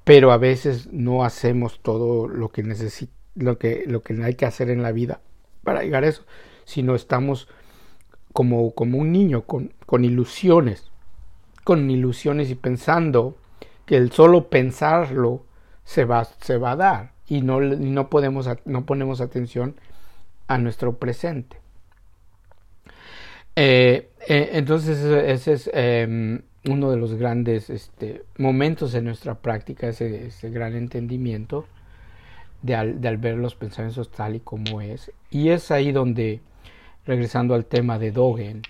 Pero 0.04 0.32
a 0.32 0.38
veces 0.38 0.88
no 0.92 1.24
hacemos 1.24 1.80
todo 1.82 2.28
lo 2.28 2.50
que 2.50 2.64
lo 3.36 3.58
que, 3.58 3.84
lo 3.88 4.02
que 4.02 4.24
hay 4.24 4.36
que 4.36 4.46
hacer 4.46 4.70
en 4.70 4.82
la 4.82 4.92
vida 4.92 5.22
para 5.64 5.84
llegar 5.84 6.04
a 6.04 6.08
eso, 6.08 6.24
sino 6.66 6.96
estamos 6.96 7.48
como, 8.34 8.72
como 8.74 8.98
un 8.98 9.12
niño 9.12 9.44
con, 9.44 9.74
con 9.86 10.06
ilusiones 10.06 10.90
con 11.70 11.88
ilusiones 11.92 12.50
y 12.50 12.56
pensando 12.56 13.38
que 13.86 13.96
el 13.96 14.12
solo 14.12 14.50
pensarlo 14.50 15.46
se 15.84 16.04
va, 16.04 16.26
se 16.26 16.58
va 16.58 16.72
a 16.72 16.76
dar 16.76 17.12
y 17.28 17.42
no, 17.42 17.62
no, 17.62 18.10
podemos, 18.10 18.50
no 18.66 18.88
ponemos 18.88 19.22
atención 19.22 19.76
a 20.48 20.58
nuestro 20.58 20.98
presente. 20.98 21.58
Eh, 23.56 24.10
eh, 24.30 24.52
entonces 24.54 25.00
ese 25.04 25.54
es 25.54 25.70
em, 25.74 26.44
uno 26.66 26.92
de 26.92 26.98
los 26.98 27.16
grandes 27.16 27.72
este, 27.72 28.24
momentos 28.38 28.94
en 28.94 29.06
nuestra 29.06 29.34
práctica, 29.34 29.88
ese, 29.88 30.28
ese 30.28 30.52
gran 30.52 30.76
entendimiento 30.76 31.66
de 32.62 32.76
al, 32.76 33.18
ver 33.18 33.38
los 33.38 33.56
pensamientos 33.56 34.12
tal 34.12 34.36
y 34.36 34.40
como 34.40 34.82
es. 34.82 35.12
Y 35.32 35.50
es 35.50 35.72
ahí 35.72 35.92
donde, 35.92 36.42
regresando 37.06 37.56
al 37.56 37.66
tema 37.66 37.98
de 37.98 38.12
Dogen, 38.12 38.62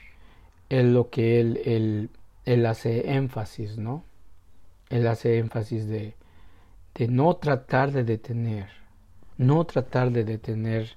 es 0.69 0.86
lo 0.86 1.10
que 1.10 1.41
él, 1.41 2.10
él 2.45 2.65
hace 2.65 3.12
énfasis, 3.15 3.78
¿no? 3.78 4.06
Él 4.89 5.08
hace 5.08 5.39
énfasis 5.39 5.89
de, 5.89 6.15
de 6.95 7.08
no 7.10 7.36
tratar 7.36 7.91
de 7.91 8.06
detener, 8.06 8.69
no 9.38 9.65
tratar 9.65 10.12
de 10.12 10.24
detener 10.24 10.95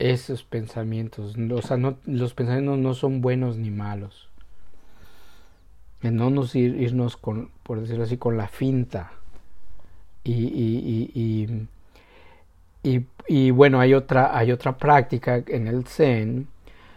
esos 0.00 0.42
pensamientos. 0.44 1.36
O 1.52 1.62
sea, 1.62 1.76
no, 1.76 1.96
los 2.06 2.34
pensamientos 2.34 2.78
no 2.78 2.94
son 2.94 3.20
buenos 3.20 3.56
ni 3.56 3.70
malos. 3.70 4.28
no 6.02 6.30
nos 6.30 6.54
irnos 6.56 7.16
con, 7.16 7.50
por 7.62 7.80
decirlo 7.80 8.04
así, 8.04 8.16
con 8.16 8.36
la 8.36 8.48
finta. 8.48 9.12
Y, 10.24 10.32
y, 10.32 11.10
y, 11.14 11.68
y, 12.82 13.06
y 13.28 13.50
bueno, 13.50 13.80
hay 13.80 13.94
otra, 13.94 14.36
hay 14.36 14.52
otra 14.52 14.76
práctica 14.76 15.42
en 15.46 15.66
el 15.66 15.84
Zen 15.86 16.48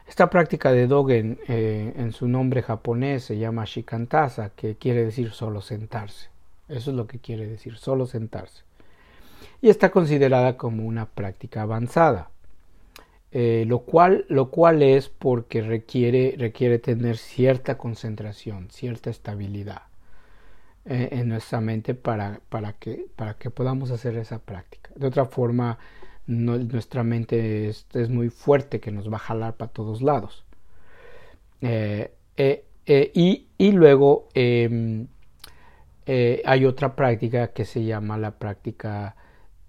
esta 0.07 0.29
práctica 0.29 0.71
de 0.71 0.85
Dogen 0.85 1.39
eh, 1.47 1.93
en 1.95 2.11
su 2.11 2.27
nombre 2.27 2.61
japonés 2.61 3.23
se 3.23 3.37
llama 3.37 3.65
Shikantasa, 3.65 4.49
que 4.49 4.75
quiere 4.75 5.05
decir 5.05 5.31
solo 5.31 5.61
sentarse. 5.61 6.29
Eso 6.67 6.91
es 6.91 6.97
lo 6.97 7.07
que 7.07 7.19
quiere 7.19 7.47
decir, 7.47 7.77
solo 7.77 8.05
sentarse. 8.05 8.63
Y 9.61 9.69
está 9.69 9.89
considerada 9.89 10.57
como 10.57 10.85
una 10.85 11.05
práctica 11.05 11.61
avanzada. 11.61 12.29
Eh, 13.35 13.65
lo, 13.67 13.79
cual, 13.79 14.25
lo 14.29 14.51
cual 14.51 14.83
es 14.83 15.09
porque 15.09 15.63
requiere, 15.63 16.35
requiere 16.37 16.77
tener 16.77 17.17
cierta 17.17 17.79
concentración, 17.79 18.69
cierta 18.69 19.09
estabilidad 19.09 19.81
eh, 20.85 21.09
en 21.13 21.29
nuestra 21.29 21.59
mente 21.59 21.95
para, 21.95 22.41
para, 22.49 22.73
que, 22.73 23.07
para 23.15 23.33
que 23.33 23.49
podamos 23.49 23.89
hacer 23.89 24.17
esa 24.17 24.37
práctica. 24.37 24.91
De 24.95 25.07
otra 25.07 25.25
forma, 25.25 25.79
nuestra 26.27 27.03
mente 27.03 27.69
es, 27.69 27.87
es, 27.93 28.09
muy 28.09 28.29
fuerte 28.29 28.79
que 28.79 28.91
nos 28.91 29.11
va 29.11 29.15
a 29.15 29.19
jalar 29.19 29.55
para 29.55 29.71
todos 29.71 30.03
lados. 30.03 30.45
Eh, 31.61 32.11
y, 32.85 33.47
y, 33.57 33.71
luego 33.71 34.27
em, 34.35 35.07
hay 36.45 36.65
otra 36.65 36.95
práctica 36.95 37.47
que 37.47 37.65
se 37.65 37.83
llama 37.83 38.15
la 38.17 38.37
práctica 38.37 39.15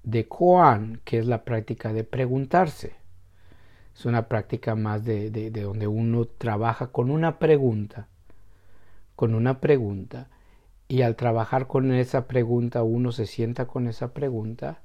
de 0.03 0.27
Koan, 0.29 1.01
que 1.05 1.19
es 1.19 1.27
la 1.27 1.45
práctica 1.45 1.95
de 1.95 2.05
preguntarse. 2.05 3.04
Es 3.95 4.07
una 4.07 4.29
práctica 4.29 4.75
más 4.75 5.05
de, 5.05 5.31
de, 5.31 5.51
donde 5.51 5.87
uno 5.87 6.25
trabaja 6.27 6.89
con 6.89 7.11
una 7.11 7.39
pregunta, 7.39 8.09
con 9.15 9.35
una 9.35 9.61
pregunta, 9.61 10.29
y 10.89 11.03
al 11.03 11.17
trabajar 11.17 11.67
con 11.67 11.93
esa 11.93 12.27
pregunta 12.27 12.83
uno 12.83 13.13
se 13.13 13.27
sienta 13.27 13.67
con 13.67 13.87
esa 13.87 14.13
pregunta 14.13 14.83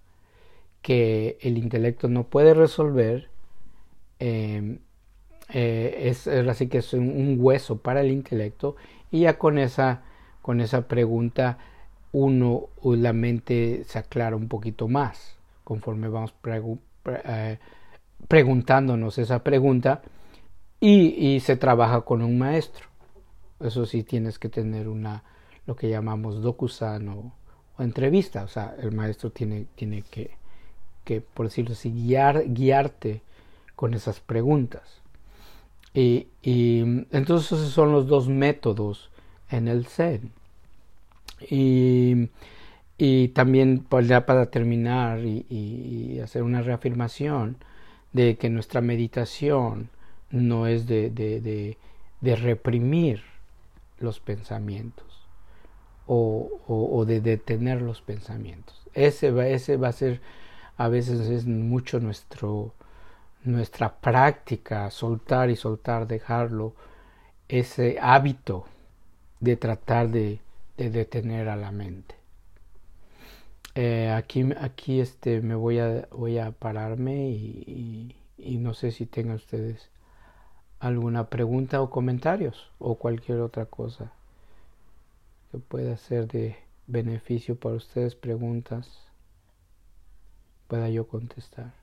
que 0.82 1.38
el 1.42 1.58
intelecto 1.58 2.08
no 2.08 2.26
puede 2.28 2.54
resolver. 2.54 3.30
Em, 4.20 4.80
eh, 5.50 6.10
es, 6.10 6.28
así 6.28 6.68
que 6.68 6.80
es 6.80 6.94
un, 6.94 7.38
hueso 7.40 7.80
para 7.80 8.02
el 8.02 8.12
intelecto 8.12 8.76
y 9.12 9.22
ya 9.22 9.38
con 9.40 9.58
esa, 9.58 10.04
con 10.42 10.62
esa 10.62 10.88
pregunta 10.88 11.58
uno 12.12 12.70
la 12.84 13.14
mente 13.14 13.84
se 13.86 14.00
aclara 14.00 14.36
un 14.36 14.48
poquito 14.48 14.88
más 14.88 15.38
conforme 15.64 16.08
vamos 16.08 16.34
eh, 17.06 17.58
preguntándonos 18.28 19.18
esa 19.18 19.44
pregunta 19.44 20.02
y, 20.80 21.40
se 21.42 21.58
trabaja 21.58 22.02
con 22.02 22.22
un 22.22 22.38
maestro. 22.38 22.86
Eso 23.60 23.86
sí 23.86 24.04
tienes 24.04 24.40
que 24.40 24.50
tener 24.50 24.88
una 24.88 25.24
lo 25.66 25.76
que 25.76 25.90
llamamos 25.90 26.42
dokusan 26.42 27.10
o, 27.10 27.34
entrevista. 27.80 28.44
O 28.44 28.48
sea, 28.48 28.76
el 28.82 28.92
maestro 28.92 29.32
tiene, 29.32 29.66
tiene 29.76 30.04
que, 30.04 30.32
que, 31.04 31.22
por 31.22 31.48
decirlo 31.48 31.74
así, 31.74 31.92
guiar, 31.92 32.44
guiarte 32.48 33.22
con 33.76 33.94
esas 33.94 34.20
preguntas. 34.20 35.02
Y, 35.94 36.28
y 36.42 36.82
entonces 37.12 37.52
esos 37.52 37.72
son 37.72 37.92
los 37.92 38.08
dos 38.08 38.28
métodos 38.28 39.10
en 39.50 39.68
el 39.68 39.86
Zen. 39.86 40.32
Y, 41.50 42.30
y 42.98 43.30
también, 43.30 43.86
pues 43.88 44.08
ya 44.08 44.26
para 44.26 44.48
terminar 44.48 45.20
y, 45.20 45.46
y, 45.50 46.20
hacer 46.20 46.44
una 46.44 46.62
reafirmación 46.62 47.58
de 48.14 48.38
que 48.38 48.50
nuestra 48.50 48.82
meditación 48.82 49.90
no 50.30 50.68
es 50.68 50.88
de, 50.88 51.10
de, 51.10 51.78
de, 52.22 52.36
reprimir 52.36 53.24
los 54.00 54.20
pensamientos 54.20 55.28
o, 56.06 56.50
o, 56.68 56.98
o, 56.98 57.06
de 57.06 57.22
detener 57.22 57.82
los 57.82 58.02
pensamientos. 58.02 58.82
Ese 58.94 59.32
va, 59.32 59.48
ese 59.48 59.78
va 59.78 59.90
a 59.90 59.94
ser, 59.94 60.22
a 60.78 60.88
veces 60.88 61.22
es 61.22 61.46
mucho 61.46 62.00
nuestro, 62.00 62.74
nuestra 63.44 63.96
práctica, 63.96 64.90
soltar 64.92 65.50
y 65.50 65.56
soltar, 65.56 66.08
dejarlo, 66.08 66.74
ese 67.48 67.98
hábito 68.00 68.66
de 69.40 69.56
tratar 69.56 70.10
de 70.10 70.40
de 70.80 70.90
detener 70.90 71.50
a 71.50 71.58
la 71.58 71.72
mente. 71.72 72.16
Eh, 73.76 74.10
aquí 74.10 74.44
aquí 74.60 75.00
este, 75.00 75.42
me 75.42 75.56
voy 75.56 75.80
a, 75.80 76.08
voy 76.12 76.38
a 76.40 76.52
pararme 76.52 77.30
y, 77.30 78.16
y, 78.38 78.58
no 78.58 78.74
sé 78.74 78.92
si 78.92 79.06
tengan 79.06 79.36
ustedes 79.36 79.90
alguna 80.80 81.30
pregunta 81.30 81.82
o 81.82 81.90
comentarios 81.90 82.72
o 82.80 82.96
cualquier 82.96 83.40
otra 83.42 83.66
cosa 83.66 84.12
que 85.52 85.60
pueda 85.60 85.98
ser 85.98 86.28
de 86.28 86.58
beneficio 86.88 87.56
para 87.56 87.76
ustedes, 87.76 88.16
preguntas, 88.16 88.90
pueda 90.68 90.90
yo 90.90 91.08
contestar. 91.08 91.74